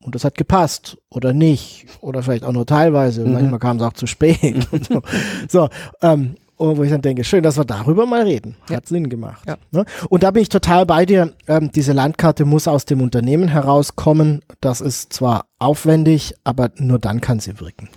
Und 0.00 0.14
das 0.14 0.24
hat 0.24 0.36
gepasst 0.36 0.96
oder 1.10 1.32
nicht. 1.32 1.86
Oder 2.00 2.22
vielleicht 2.22 2.44
auch 2.44 2.52
nur 2.52 2.66
teilweise. 2.66 3.24
Mhm. 3.24 3.32
Manchmal 3.32 3.58
kam 3.58 3.76
es 3.78 3.82
auch 3.82 3.92
zu 3.92 4.06
spät. 4.06 4.66
so, 4.88 5.02
so 5.48 5.68
ähm, 6.02 6.36
und 6.58 6.76
wo 6.76 6.82
ich 6.82 6.90
dann 6.90 7.02
denke, 7.02 7.24
schön, 7.24 7.42
dass 7.42 7.56
wir 7.56 7.64
darüber 7.64 8.04
mal 8.04 8.22
reden. 8.22 8.56
Hat 8.62 8.70
ja. 8.70 8.80
Sinn 8.84 9.08
gemacht. 9.08 9.44
Ja. 9.46 9.56
Ne? 9.70 9.84
Und 10.08 10.22
da 10.24 10.32
bin 10.32 10.42
ich 10.42 10.48
total 10.48 10.86
bei 10.86 11.06
dir. 11.06 11.32
Ähm, 11.46 11.70
diese 11.72 11.92
Landkarte 11.92 12.44
muss 12.44 12.66
aus 12.66 12.84
dem 12.84 13.00
Unternehmen 13.00 13.48
herauskommen. 13.48 14.42
Das 14.60 14.80
ist 14.80 15.12
zwar 15.12 15.46
aufwendig, 15.58 16.34
aber 16.44 16.70
nur 16.76 16.98
dann 16.98 17.20
kann 17.20 17.38
sie 17.38 17.60
wirken. 17.60 17.88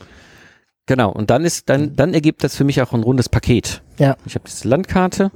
Genau. 0.86 1.12
Und 1.12 1.32
dann 1.32 1.43
ist, 1.43 1.69
dann, 1.69 1.95
dann 1.95 2.13
ergibt 2.13 2.43
das 2.43 2.56
für 2.56 2.63
mich 2.63 2.82
auch 2.82 2.93
ein 2.93 3.04
rundes 3.04 3.30
Paket. 3.30 3.82
Ja. 3.97 4.15
Ich 4.26 4.36
habe 4.36 4.45
diese 4.47 4.67
Landkarte, 4.67 5.32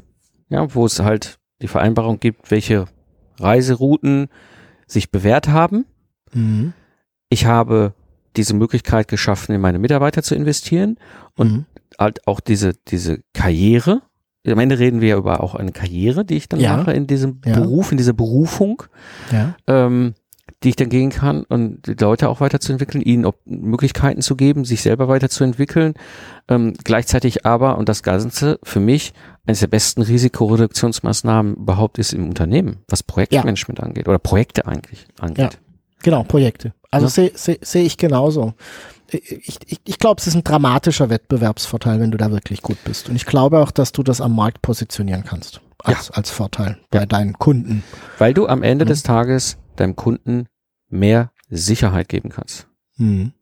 ja, 0.49 0.73
wo 0.75 0.85
es 0.85 0.99
halt 0.99 1.39
die 1.61 1.67
Vereinbarung 1.67 2.19
gibt, 2.19 2.51
welche 2.51 2.85
Reiserouten 3.39 4.27
sich 4.85 5.09
bewährt 5.09 5.47
haben. 5.47 5.85
Mhm. 6.31 6.73
Ich 7.29 7.47
habe 7.47 7.93
diese 8.37 8.53
Möglichkeit 8.53 9.07
geschaffen, 9.07 9.55
in 9.55 9.61
meine 9.61 9.79
Mitarbeiter 9.79 10.21
zu 10.21 10.35
investieren 10.35 10.97
und 11.35 11.51
mhm 11.51 11.65
halt 11.99 12.27
auch 12.27 12.39
diese, 12.39 12.73
diese 12.87 13.19
Karriere. 13.33 14.01
Am 14.47 14.59
Ende 14.59 14.77
reden 14.77 15.01
wir 15.01 15.09
ja 15.09 15.17
über 15.17 15.41
auch 15.41 15.55
eine 15.55 15.71
Karriere, 15.71 16.23
die 16.23 16.35
ich 16.35 16.49
dann 16.49 16.59
ja. 16.59 16.77
mache 16.77 16.93
in 16.93 17.07
diesem 17.07 17.41
ja. 17.45 17.59
Beruf, 17.59 17.91
in 17.91 17.97
dieser 17.97 18.13
Berufung, 18.13 18.83
ja. 19.31 19.55
ähm, 19.65 20.13
die 20.63 20.69
ich 20.69 20.75
dann 20.75 20.89
gehen 20.89 21.09
kann 21.09 21.43
und 21.43 21.87
die 21.87 21.93
Leute 21.93 22.29
auch 22.29 22.41
weiterzuentwickeln, 22.41 23.03
ihnen 23.03 23.29
Möglichkeiten 23.45 24.21
zu 24.21 24.35
geben, 24.35 24.63
sich 24.63 24.81
selber 24.81 25.07
weiterzuentwickeln. 25.07 25.95
Ähm, 26.47 26.73
gleichzeitig 26.83 27.45
aber, 27.45 27.77
und 27.77 27.89
das 27.89 28.03
Ganze 28.03 28.59
für 28.61 28.79
mich, 28.79 29.13
eines 29.47 29.61
der 29.61 29.67
besten 29.67 30.03
Risikoreduktionsmaßnahmen 30.03 31.55
überhaupt 31.55 31.97
ist 31.97 32.13
im 32.13 32.29
Unternehmen, 32.29 32.77
was 32.87 33.01
Projektmanagement 33.01 33.81
angeht 33.81 34.07
oder 34.07 34.19
Projekte 34.19 34.67
eigentlich 34.67 35.07
angeht. 35.19 35.59
Genau, 36.03 36.23
Projekte. 36.23 36.73
Also 36.91 37.07
sehe 37.07 37.31
seh, 37.33 37.57
seh 37.61 37.81
ich 37.81 37.97
genauso 37.97 38.53
ich, 39.11 39.59
ich, 39.65 39.79
ich 39.85 39.99
glaube, 39.99 40.19
es 40.19 40.27
ist 40.27 40.35
ein 40.35 40.43
dramatischer 40.43 41.09
Wettbewerbsvorteil, 41.09 41.99
wenn 41.99 42.11
du 42.11 42.17
da 42.17 42.31
wirklich 42.31 42.61
gut 42.61 42.77
bist. 42.83 43.09
Und 43.09 43.15
ich 43.15 43.25
glaube 43.25 43.59
auch, 43.59 43.71
dass 43.71 43.91
du 43.91 44.03
das 44.03 44.21
am 44.21 44.35
Markt 44.35 44.61
positionieren 44.61 45.23
kannst. 45.23 45.61
Als, 45.83 46.07
ja. 46.07 46.15
als 46.15 46.31
Vorteil 46.31 46.79
bei 46.89 46.99
ja. 46.99 47.05
deinen 47.05 47.33
Kunden. 47.33 47.83
Weil 48.17 48.33
du 48.33 48.47
am 48.47 48.63
Ende 48.63 48.85
mhm. 48.85 48.89
des 48.89 49.03
Tages 49.03 49.57
deinem 49.75 49.95
Kunden 49.95 50.47
mehr 50.89 51.31
Sicherheit 51.49 52.09
geben 52.09 52.29
kannst. 52.29 52.67
Mhm. 52.97 53.33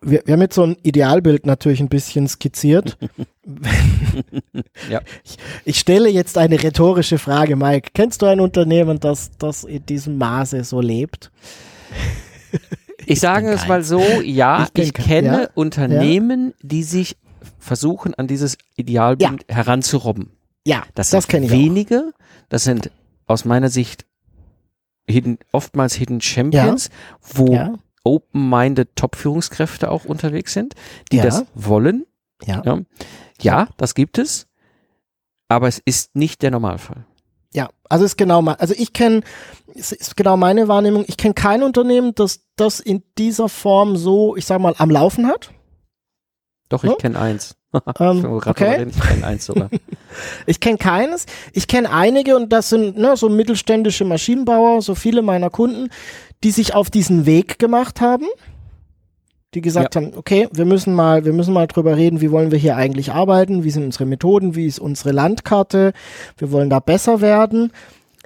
Wir, 0.00 0.22
wir 0.24 0.34
haben 0.34 0.40
jetzt 0.42 0.54
so 0.54 0.62
ein 0.62 0.76
Idealbild 0.82 1.46
natürlich 1.46 1.80
ein 1.80 1.88
bisschen 1.88 2.28
skizziert. 2.28 2.98
ja. 4.90 5.00
ich, 5.24 5.36
ich, 5.64 5.78
stelle 5.78 6.08
jetzt 6.10 6.38
eine 6.38 6.62
rhetorische 6.62 7.18
Frage, 7.18 7.56
Mike. 7.56 7.90
Kennst 7.94 8.22
du 8.22 8.26
ein 8.26 8.40
Unternehmen, 8.40 9.00
das, 9.00 9.30
das 9.38 9.64
in 9.64 9.84
diesem 9.86 10.18
Maße 10.18 10.64
so 10.64 10.80
lebt? 10.80 11.30
Ich 13.08 13.20
sage 13.20 13.50
es 13.50 13.66
mal 13.66 13.82
so, 13.82 14.00
ja, 14.22 14.68
ich, 14.74 14.84
ich 14.84 14.92
kenne 14.92 15.42
ja, 15.42 15.48
Unternehmen, 15.54 16.48
ja. 16.48 16.54
die 16.62 16.82
sich 16.82 17.16
versuchen, 17.58 18.14
an 18.14 18.26
dieses 18.26 18.58
Idealbild 18.76 19.44
ja. 19.48 19.54
heranzurobben. 19.54 20.30
Ja, 20.66 20.84
das, 20.94 21.10
das 21.10 21.28
kenne 21.28 21.46
ich 21.46 21.52
wenige. 21.52 22.12
Auch. 22.14 22.18
Das 22.48 22.64
sind 22.64 22.90
aus 23.26 23.44
meiner 23.44 23.68
Sicht 23.68 24.06
hidden, 25.08 25.38
oftmals 25.52 25.94
Hidden 25.94 26.20
Champions, 26.20 26.90
wo 27.22 27.78
open-minded 28.04 28.94
Top-Führungskräfte 28.94 29.90
auch 29.90 30.04
unterwegs 30.04 30.52
sind, 30.52 30.74
die 31.12 31.18
das 31.18 31.44
wollen. 31.54 32.06
Ja. 32.44 32.62
ja, 33.40 33.68
das 33.76 33.94
gibt 33.94 34.18
es. 34.18 34.46
Aber 35.48 35.66
es 35.66 35.80
ist 35.84 36.14
nicht 36.14 36.42
der 36.42 36.50
Normalfall. 36.50 37.04
Ja, 37.54 37.70
also 37.88 38.04
ist 38.04 38.18
genau 38.18 38.42
mal, 38.42 38.54
also 38.54 38.74
ich 38.76 38.92
kenne, 38.92 39.22
ist 39.74 40.16
genau 40.16 40.36
meine 40.36 40.68
Wahrnehmung, 40.68 41.04
ich 41.06 41.16
kenne 41.16 41.34
kein 41.34 41.62
Unternehmen, 41.62 42.14
das 42.14 42.40
das 42.56 42.80
in 42.80 43.02
dieser 43.16 43.48
Form 43.48 43.96
so, 43.96 44.36
ich 44.36 44.44
sag 44.44 44.60
mal, 44.60 44.74
am 44.78 44.90
Laufen 44.90 45.26
hat. 45.26 45.50
Doch, 46.68 46.84
ich 46.84 46.90
ja? 46.90 46.96
kenne 46.96 47.18
eins. 47.18 47.56
ähm, 48.00 48.24
okay. 48.24 48.86
Ich 48.88 49.00
kenne 49.00 49.26
eins 49.26 49.46
sogar. 49.46 49.70
ich 50.46 50.60
kenne 50.60 50.78
keines. 50.78 51.26
Ich 51.52 51.68
kenne 51.68 51.90
einige 51.90 52.36
und 52.36 52.52
das 52.52 52.68
sind 52.68 52.98
ne, 52.98 53.16
so 53.16 53.28
mittelständische 53.28 54.04
Maschinenbauer, 54.04 54.82
so 54.82 54.94
viele 54.94 55.22
meiner 55.22 55.50
Kunden, 55.50 55.88
die 56.44 56.50
sich 56.50 56.74
auf 56.74 56.90
diesen 56.90 57.24
Weg 57.26 57.58
gemacht 57.58 58.00
haben 58.00 58.26
die 59.54 59.60
gesagt 59.60 59.94
ja. 59.94 60.02
haben, 60.02 60.12
okay, 60.16 60.48
wir 60.52 60.64
müssen 60.64 60.94
mal, 60.94 61.24
wir 61.24 61.32
müssen 61.32 61.54
mal 61.54 61.66
drüber 61.66 61.96
reden, 61.96 62.20
wie 62.20 62.30
wollen 62.30 62.50
wir 62.50 62.58
hier 62.58 62.76
eigentlich 62.76 63.12
arbeiten, 63.12 63.64
wie 63.64 63.70
sind 63.70 63.84
unsere 63.84 64.06
Methoden, 64.06 64.54
wie 64.54 64.66
ist 64.66 64.78
unsere 64.78 65.12
Landkarte, 65.12 65.92
wir 66.36 66.52
wollen 66.52 66.70
da 66.70 66.80
besser 66.80 67.20
werden. 67.20 67.72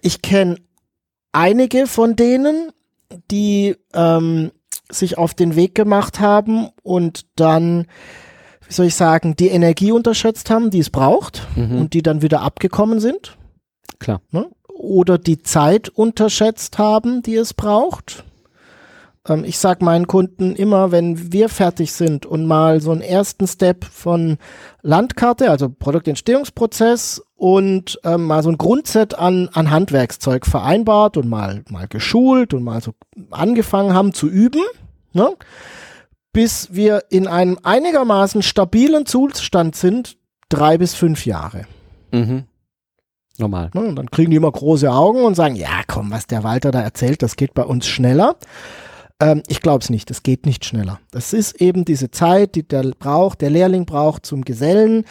Ich 0.00 0.22
kenne 0.22 0.56
einige 1.30 1.87
von 1.87 2.16
denen, 2.16 2.72
die 3.30 3.76
ähm, 3.94 4.50
sich 4.90 5.16
auf 5.16 5.35
den 5.35 5.54
Weg 5.54 5.74
gemacht 5.74 6.18
haben 6.18 6.68
und 6.82 7.26
dann, 7.37 7.87
wie 8.66 8.72
soll 8.72 8.87
ich 8.87 8.96
sagen, 8.96 9.37
die 9.37 9.48
Energie 9.48 9.92
unterschätzt 9.92 10.50
haben, 10.50 10.70
die 10.70 10.80
es 10.80 10.90
braucht 10.90 11.46
mhm. 11.54 11.78
und 11.78 11.94
die 11.94 12.02
dann 12.02 12.22
wieder 12.22 12.40
abgekommen 12.40 12.98
sind. 12.98 13.37
Klar. 14.00 14.20
Ne? 14.30 14.48
Oder 14.68 15.18
die 15.18 15.42
Zeit 15.42 15.88
unterschätzt 15.88 16.78
haben, 16.78 17.22
die 17.22 17.37
es 17.37 17.54
braucht 17.54 18.24
ähm, 19.28 19.44
ich 19.44 19.58
sage 19.58 19.85
meinen 19.85 20.06
Kunden 20.06 20.54
immer, 20.54 20.90
wenn 20.90 21.32
wir 21.32 21.48
fertig 21.48 21.92
sind 21.92 22.26
und 22.26 22.46
mal 22.46 22.80
so 22.80 22.90
einen 22.90 23.02
ersten 23.02 23.46
Step 23.46 23.85
von 23.85 24.38
Landkarte, 24.82 25.50
also 25.50 25.68
Produktentstehungsprozess 25.68 27.22
und 27.37 28.00
ähm, 28.04 28.26
mal 28.26 28.42
so 28.42 28.50
ein 28.50 28.58
Grundset 28.58 29.18
an, 29.18 29.48
an 29.52 29.70
Handwerkszeug 29.70 30.46
vereinbart 30.46 31.16
und 31.16 31.28
mal, 31.28 31.64
mal 31.68 31.88
geschult 31.88 32.54
und 32.54 32.62
mal 32.62 32.80
so 32.80 32.92
angefangen 33.30 33.94
haben 33.94 34.12
zu 34.12 34.28
üben, 34.28 34.62
ne? 35.12 35.30
bis 36.32 36.74
wir 36.74 37.04
in 37.11 37.26
einem 37.26 37.58
einigermaßen 37.62 38.42
stabilen 38.42 39.06
Zustand 39.06 39.76
sind, 39.76 40.16
drei 40.48 40.78
bis 40.78 40.94
fünf 40.94 41.26
Jahre. 41.26 41.66
Mhm. 42.11 42.44
Normal. 43.38 43.70
Ne, 43.74 43.80
und 43.80 43.96
dann 43.96 44.11
kriegen 44.11 44.30
die 44.30 44.37
immer 44.37 44.52
große 44.52 44.90
Augen 44.90 45.24
und 45.24 45.35
sagen, 45.35 45.56
ja 45.56 45.82
komm, 45.87 46.11
was 46.11 46.26
der 46.26 46.44
Walter 46.44 46.70
da 46.70 46.80
erzählt, 46.80 47.22
das 47.22 47.37
geht 47.37 47.54
bei 47.54 47.64
uns 47.64 47.87
schneller. 47.87 48.37
Ähm, 49.22 49.42
ich 49.46 49.61
glaube 49.61 49.82
es 49.82 49.90
nicht, 49.90 50.11
es 50.11 50.24
geht 50.24 50.46
nicht 50.46 50.64
schneller. 50.64 50.98
Das 51.12 51.32
ist 51.32 51.61
eben 51.61 51.85
diese 51.85 52.11
Zeit, 52.11 52.56
die 52.56 52.66
der 52.66 52.82
braucht, 52.98 53.40
der 53.40 53.50
Lehrling 53.50 53.87
braucht 53.87 54.26
zum 54.26 54.44
Gesellen. 54.44 55.04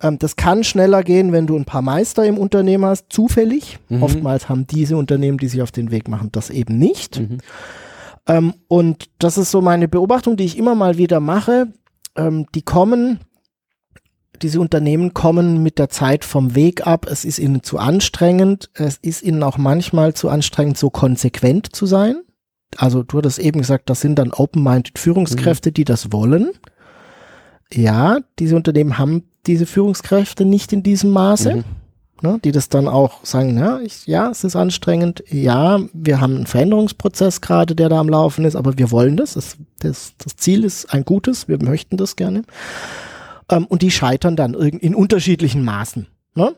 Ähm, 0.00 0.20
das 0.20 0.36
kann 0.36 0.62
schneller 0.62 1.02
gehen, 1.02 1.32
wenn 1.32 1.48
du 1.48 1.56
ein 1.56 1.64
paar 1.64 1.82
Meister 1.82 2.24
im 2.24 2.38
Unternehmen 2.38 2.84
hast, 2.84 3.06
zufällig. 3.12 3.78
Mhm. 3.88 4.04
Oftmals 4.04 4.48
haben 4.48 4.68
diese 4.68 4.96
Unternehmen, 4.96 5.38
die 5.38 5.48
sich 5.48 5.62
auf 5.62 5.72
den 5.72 5.90
Weg 5.90 6.06
machen, 6.06 6.30
das 6.30 6.50
eben 6.50 6.78
nicht. 6.78 7.18
Mhm. 7.18 7.38
Ähm, 8.28 8.54
und 8.68 9.06
das 9.18 9.36
ist 9.36 9.50
so 9.50 9.60
meine 9.60 9.88
Beobachtung, 9.88 10.36
die 10.36 10.44
ich 10.44 10.56
immer 10.56 10.76
mal 10.76 10.96
wieder 10.96 11.18
mache. 11.18 11.66
Ähm, 12.16 12.46
die 12.54 12.62
kommen, 12.62 13.18
diese 14.42 14.60
Unternehmen 14.60 15.12
kommen 15.12 15.64
mit 15.64 15.80
der 15.80 15.88
Zeit 15.88 16.24
vom 16.24 16.54
Weg 16.54 16.86
ab. 16.86 17.06
Es 17.10 17.24
ist 17.24 17.40
ihnen 17.40 17.64
zu 17.64 17.78
anstrengend. 17.78 18.70
Es 18.74 18.98
ist 18.98 19.24
ihnen 19.24 19.42
auch 19.42 19.58
manchmal 19.58 20.14
zu 20.14 20.28
anstrengend, 20.28 20.78
so 20.78 20.88
konsequent 20.88 21.74
zu 21.74 21.86
sein. 21.86 22.22
Also 22.76 23.02
du 23.02 23.18
hattest 23.18 23.38
eben 23.38 23.60
gesagt, 23.60 23.88
das 23.90 24.00
sind 24.00 24.18
dann 24.18 24.32
open-minded 24.32 24.98
Führungskräfte, 24.98 25.72
die 25.72 25.84
das 25.84 26.12
wollen. 26.12 26.50
Ja, 27.72 28.18
diese 28.38 28.56
Unternehmen 28.56 28.98
haben 28.98 29.24
diese 29.46 29.66
Führungskräfte 29.66 30.44
nicht 30.44 30.72
in 30.72 30.82
diesem 30.82 31.10
Maße. 31.10 31.56
Mhm. 31.56 31.64
Ne, 32.22 32.40
die 32.42 32.50
das 32.50 32.70
dann 32.70 32.88
auch 32.88 33.26
sagen, 33.26 33.58
ja, 33.58 33.78
ich, 33.80 34.06
ja, 34.06 34.30
es 34.30 34.42
ist 34.42 34.56
anstrengend, 34.56 35.22
ja, 35.28 35.80
wir 35.92 36.18
haben 36.18 36.36
einen 36.36 36.46
Veränderungsprozess 36.46 37.42
gerade, 37.42 37.74
der 37.74 37.90
da 37.90 38.00
am 38.00 38.08
Laufen 38.08 38.46
ist, 38.46 38.56
aber 38.56 38.78
wir 38.78 38.90
wollen 38.90 39.18
das. 39.18 39.34
Das, 39.34 39.58
das, 39.80 40.14
das 40.16 40.34
Ziel 40.36 40.64
ist 40.64 40.94
ein 40.94 41.04
gutes, 41.04 41.46
wir 41.46 41.62
möchten 41.62 41.98
das 41.98 42.16
gerne. 42.16 42.44
Ähm, 43.50 43.66
und 43.66 43.82
die 43.82 43.90
scheitern 43.90 44.34
dann 44.34 44.54
in 44.54 44.94
unterschiedlichen 44.94 45.62
Maßen. 45.62 46.06
Ne? 46.36 46.54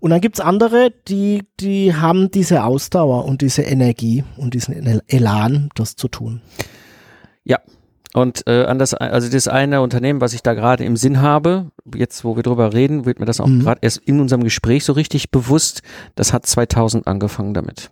Und 0.00 0.10
dann 0.10 0.20
gibt's 0.20 0.40
andere, 0.40 0.92
die, 1.08 1.42
die 1.60 1.94
haben 1.94 2.30
diese 2.30 2.62
Ausdauer 2.64 3.24
und 3.24 3.42
diese 3.42 3.62
Energie 3.62 4.22
und 4.36 4.54
diesen 4.54 4.74
El- 4.74 5.02
Elan, 5.08 5.68
das 5.74 5.96
zu 5.96 6.06
tun. 6.08 6.40
Ja. 7.44 7.58
Und 8.14 8.46
äh, 8.46 8.64
an 8.64 8.78
das, 8.78 8.94
also 8.94 9.28
das 9.28 9.46
eine 9.48 9.82
Unternehmen, 9.82 10.20
was 10.22 10.32
ich 10.32 10.42
da 10.42 10.54
gerade 10.54 10.84
im 10.84 10.96
Sinn 10.96 11.20
habe, 11.20 11.70
jetzt 11.94 12.24
wo 12.24 12.34
wir 12.36 12.42
drüber 12.42 12.72
reden, 12.72 13.04
wird 13.04 13.18
mir 13.20 13.26
das 13.26 13.40
auch 13.40 13.46
Mhm. 13.48 13.60
gerade 13.60 13.80
erst 13.82 13.98
in 13.98 14.20
unserem 14.20 14.42
Gespräch 14.44 14.84
so 14.84 14.92
richtig 14.94 15.30
bewusst. 15.30 15.82
Das 16.14 16.32
hat 16.32 16.46
2000 16.46 17.06
angefangen 17.06 17.52
damit. 17.52 17.90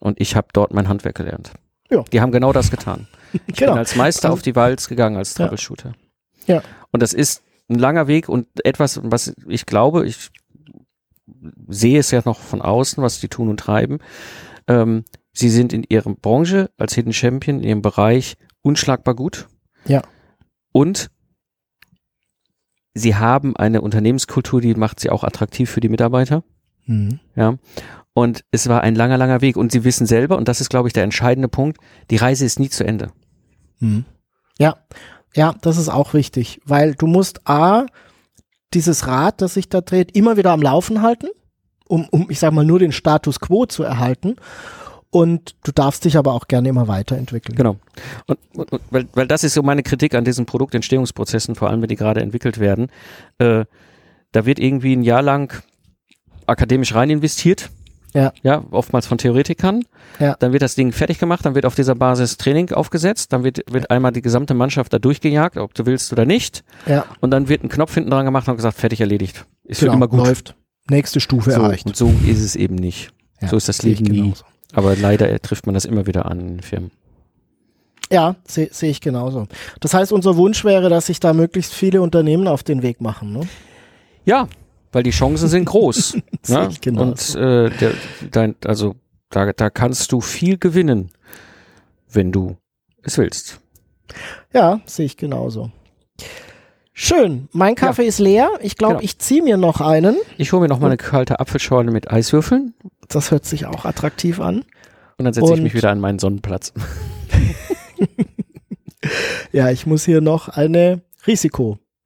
Und 0.00 0.20
ich 0.20 0.36
habe 0.36 0.48
dort 0.52 0.74
mein 0.74 0.88
Handwerk 0.88 1.14
gelernt. 1.14 1.52
Ja. 1.90 2.02
Die 2.12 2.20
haben 2.20 2.32
genau 2.32 2.52
das 2.52 2.70
getan. 2.70 3.06
Ich 3.46 3.56
bin 3.56 3.68
als 3.70 3.96
Meister 3.96 4.32
auf 4.32 4.42
die 4.42 4.54
Walz 4.54 4.88
gegangen 4.88 5.16
als 5.16 5.36
Ja. 5.36 5.44
Troubleshooter. 5.46 5.92
Ja. 6.46 6.62
Und 6.92 7.02
das 7.02 7.12
ist 7.14 7.42
ein 7.68 7.78
langer 7.78 8.06
Weg 8.06 8.28
und 8.28 8.46
etwas, 8.64 9.00
was 9.02 9.34
ich 9.48 9.64
glaube, 9.66 10.06
ich 10.06 10.28
sehe 11.68 11.98
es 11.98 12.10
ja 12.10 12.22
noch 12.24 12.38
von 12.38 12.62
außen, 12.62 13.02
was 13.02 13.20
die 13.20 13.28
tun 13.28 13.48
und 13.48 13.58
treiben. 13.58 13.98
Ähm, 14.66 15.04
sie 15.32 15.50
sind 15.50 15.72
in 15.72 15.84
ihrer 15.88 16.14
Branche 16.14 16.70
als 16.78 16.94
Hidden 16.94 17.12
Champion, 17.12 17.58
in 17.58 17.64
ihrem 17.64 17.82
Bereich 17.82 18.36
unschlagbar 18.62 19.14
gut. 19.14 19.48
Ja. 19.86 20.02
Und 20.72 21.10
sie 22.94 23.16
haben 23.16 23.56
eine 23.56 23.80
Unternehmenskultur, 23.80 24.60
die 24.60 24.74
macht 24.74 25.00
sie 25.00 25.10
auch 25.10 25.24
attraktiv 25.24 25.70
für 25.70 25.80
die 25.80 25.88
Mitarbeiter. 25.88 26.44
Mhm. 26.86 27.20
Ja. 27.36 27.58
Und 28.14 28.44
es 28.52 28.68
war 28.68 28.82
ein 28.82 28.94
langer, 28.94 29.18
langer 29.18 29.40
Weg. 29.40 29.56
Und 29.56 29.72
sie 29.72 29.84
wissen 29.84 30.06
selber, 30.06 30.36
und 30.36 30.48
das 30.48 30.60
ist, 30.60 30.70
glaube 30.70 30.88
ich, 30.88 30.92
der 30.92 31.02
entscheidende 31.02 31.48
Punkt, 31.48 31.78
die 32.10 32.16
Reise 32.16 32.44
ist 32.44 32.60
nie 32.60 32.70
zu 32.70 32.84
Ende. 32.84 33.10
Mhm. 33.80 34.04
Ja, 34.58 34.76
ja, 35.34 35.54
das 35.60 35.78
ist 35.78 35.88
auch 35.88 36.14
wichtig, 36.14 36.60
weil 36.64 36.94
du 36.94 37.08
musst 37.08 37.48
A, 37.48 37.86
dieses 38.74 39.06
Rad, 39.06 39.40
das 39.40 39.54
sich 39.54 39.68
da 39.68 39.80
dreht, 39.80 40.16
immer 40.16 40.36
wieder 40.36 40.52
am 40.52 40.62
Laufen 40.62 41.02
halten, 41.02 41.28
um, 41.88 42.08
um, 42.10 42.30
ich 42.30 42.38
sag 42.38 42.52
mal, 42.52 42.64
nur 42.64 42.78
den 42.78 42.92
Status 42.92 43.40
quo 43.40 43.66
zu 43.66 43.82
erhalten. 43.82 44.36
Und 45.10 45.54
du 45.62 45.70
darfst 45.70 46.04
dich 46.04 46.16
aber 46.16 46.32
auch 46.32 46.48
gerne 46.48 46.68
immer 46.68 46.88
weiterentwickeln. 46.88 47.56
Genau. 47.56 47.76
Und, 48.26 48.38
und, 48.54 48.72
und 48.72 48.80
weil, 48.90 49.06
weil 49.14 49.28
das 49.28 49.44
ist 49.44 49.54
so 49.54 49.62
meine 49.62 49.84
Kritik 49.84 50.14
an 50.14 50.24
diesen 50.24 50.44
Produktentstehungsprozessen, 50.44 51.54
vor 51.54 51.70
allem 51.70 51.82
wenn 51.82 51.88
die 51.88 51.94
gerade 51.94 52.20
entwickelt 52.20 52.58
werden. 52.58 52.88
Äh, 53.38 53.64
da 54.32 54.44
wird 54.44 54.58
irgendwie 54.58 54.96
ein 54.96 55.04
Jahr 55.04 55.22
lang 55.22 55.62
akademisch 56.46 56.94
rein 56.96 57.10
investiert. 57.10 57.70
Ja. 58.14 58.32
Ja, 58.42 58.62
oftmals 58.70 59.06
von 59.06 59.18
Theoretikern. 59.18 59.84
Ja. 60.20 60.36
Dann 60.38 60.52
wird 60.52 60.62
das 60.62 60.76
Ding 60.76 60.92
fertig 60.92 61.18
gemacht, 61.18 61.44
dann 61.44 61.54
wird 61.56 61.66
auf 61.66 61.74
dieser 61.74 61.94
Basis 61.96 62.36
Training 62.36 62.70
aufgesetzt, 62.72 63.32
dann 63.32 63.42
wird, 63.44 63.60
wird 63.70 63.90
einmal 63.90 64.12
die 64.12 64.22
gesamte 64.22 64.54
Mannschaft 64.54 64.92
da 64.92 64.98
durchgejagt, 65.00 65.56
ob 65.56 65.74
du 65.74 65.84
willst 65.84 66.12
oder 66.12 66.24
nicht. 66.24 66.62
Ja, 66.86 67.04
Und 67.20 67.32
dann 67.32 67.48
wird 67.48 67.64
ein 67.64 67.68
Knopf 67.68 67.92
hinten 67.94 68.10
dran 68.10 68.24
gemacht 68.24 68.48
und 68.48 68.54
gesagt, 68.56 68.78
fertig 68.78 69.00
erledigt. 69.00 69.44
Ist 69.64 69.80
für 69.80 69.86
genau, 69.86 69.96
immer 69.96 70.08
gut. 70.08 70.20
läuft. 70.20 70.54
Nächste 70.88 71.18
Stufe 71.20 71.50
So, 71.50 71.60
erreicht. 71.62 71.86
und 71.86 71.96
so 71.96 72.12
ist 72.26 72.40
es 72.40 72.54
eben 72.56 72.76
nicht. 72.76 73.10
Ja, 73.42 73.48
so 73.48 73.56
ist 73.56 73.68
das 73.68 73.82
Leben 73.82 74.04
nie. 74.04 74.20
genauso. 74.20 74.44
Aber 74.72 74.94
leider 74.96 75.36
trifft 75.40 75.66
man 75.66 75.74
das 75.74 75.84
immer 75.84 76.06
wieder 76.06 76.26
an 76.26 76.40
in 76.40 76.60
Firmen. 76.60 76.90
Ja, 78.12 78.36
sehe 78.46 78.68
seh 78.70 78.90
ich 78.90 79.00
genauso. 79.00 79.46
Das 79.80 79.94
heißt, 79.94 80.12
unser 80.12 80.36
Wunsch 80.36 80.64
wäre, 80.64 80.88
dass 80.88 81.06
sich 81.06 81.20
da 81.20 81.32
möglichst 81.32 81.72
viele 81.72 82.02
Unternehmen 82.02 82.46
auf 82.46 82.62
den 82.62 82.82
Weg 82.82 83.00
machen. 83.00 83.32
Ne? 83.32 83.40
Ja, 84.24 84.46
weil 84.94 85.02
die 85.02 85.10
Chancen 85.10 85.48
sind 85.48 85.64
groß. 85.66 86.16
Ne? 86.48 86.68
ich 86.70 86.80
genauso. 86.80 87.38
Und 87.38 87.42
äh, 87.42 87.70
der, 87.70 87.92
dein, 88.30 88.54
also 88.66 88.96
da, 89.30 89.52
da 89.52 89.70
kannst 89.70 90.12
du 90.12 90.20
viel 90.20 90.58
gewinnen, 90.58 91.10
wenn 92.10 92.32
du 92.32 92.56
es 93.02 93.16
willst. 93.18 93.60
Ja, 94.52 94.80
sehe 94.84 95.06
ich 95.06 95.16
genauso. 95.16 95.70
Schön. 96.92 97.48
Mein 97.52 97.74
Kaffee 97.74 98.06
ist 98.06 98.18
leer. 98.18 98.50
Ich 98.60 98.76
glaube, 98.76 98.94
Genau. 98.96 99.04
ich 99.04 99.18
ziehe 99.18 99.42
mir 99.42 99.56
noch 99.56 99.80
einen. 99.80 100.16
Ich 100.36 100.52
hole 100.52 100.62
mir 100.62 100.68
noch 100.68 100.78
mal 100.80 100.86
eine 100.88 100.96
kalte 100.96 101.40
Apfelschorle 101.40 101.90
mit 101.90 102.10
Eiswürfeln 102.10 102.74
Das 103.08 103.30
hört 103.30 103.44
sich 103.46 103.66
auch 103.66 103.84
attraktiv 103.84 104.38
an. 104.38 104.64
und 105.16 105.24
dann 105.24 105.32
setze 105.34 105.54
ich 105.54 105.60
mich 105.60 105.74
wieder 105.74 105.90
an 105.90 106.00
meinen 106.00 106.18
Sonnenplatz. 106.18 106.72
Ja, 109.52 109.70
ich 109.70 109.86
muss 109.86 110.04
hier 110.04 110.20
noch 110.20 110.48
eine 110.48 111.02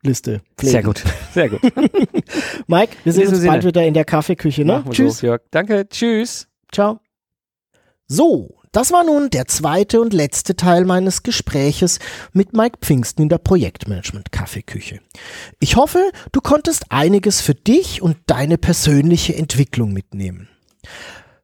Risikoliste 0.08 0.40
pflegen. 0.56 0.72
Sehr 0.72 0.82
gut, 0.82 1.02
sehr 1.32 1.48
gut. 1.48 1.60
Mike, 2.66 2.96
wir 3.04 3.12
sehen 3.12 3.28
uns 3.28 3.44
bald 3.44 3.64
wieder 3.64 3.84
in 3.84 3.94
der 3.94 4.04
Kaffeeküche. 4.04 4.64
Ne? 4.64 4.84
Tschüss. 4.90 5.18
So, 5.18 5.26
Jörg. 5.26 5.42
Danke, 5.50 5.88
tschüss. 5.88 6.48
Ciao. 6.72 7.00
So, 8.06 8.56
das 8.72 8.92
war 8.92 9.04
nun 9.04 9.30
der 9.30 9.46
zweite 9.46 10.00
und 10.00 10.12
letzte 10.12 10.56
Teil 10.56 10.84
meines 10.84 11.22
Gespräches 11.22 11.98
mit 12.32 12.54
Mike 12.54 12.78
Pfingsten 12.80 13.22
in 13.22 13.28
der 13.28 13.38
Projektmanagement 13.38 14.32
Kaffeeküche. 14.32 15.00
Ich 15.60 15.76
hoffe, 15.76 16.10
du 16.32 16.40
konntest 16.40 16.86
einiges 16.90 17.40
für 17.40 17.54
dich 17.54 18.02
und 18.02 18.16
deine 18.26 18.58
persönliche 18.58 19.34
Entwicklung 19.34 19.92
mitnehmen. 19.92 20.48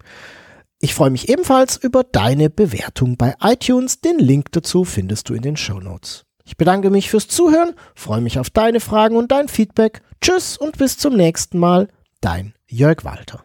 Ich 0.81 0.95
freue 0.95 1.11
mich 1.11 1.29
ebenfalls 1.29 1.77
über 1.77 2.03
deine 2.03 2.51
Bewertung 2.51 3.17
bei 3.17 3.37
iTunes. 3.41 4.01
Den 4.01 4.19
Link 4.19 4.51
dazu 4.53 4.85
findest 4.85 5.29
du 5.29 5.35
in 5.35 5.43
den 5.43 5.57
Show 5.57 5.79
Notes. 5.79 6.25
Ich 6.45 6.57
bedanke 6.57 6.91
mich 6.91 7.09
fürs 7.09 7.29
Zuhören, 7.29 7.75
freue 7.95 8.21
mich 8.21 8.39
auf 8.39 8.51
deine 8.51 8.81
Fragen 8.81 9.17
und 9.17 9.31
dein 9.31 9.49
Feedback. 9.49 10.03
Tschüss 10.21 10.57
und 10.57 10.79
bis 10.79 10.99
zum 10.99 11.17
nächsten 11.17 11.59
Mal. 11.59 11.89
Dein 12.21 12.55
Jörg 12.69 13.05
Walter. 13.05 13.45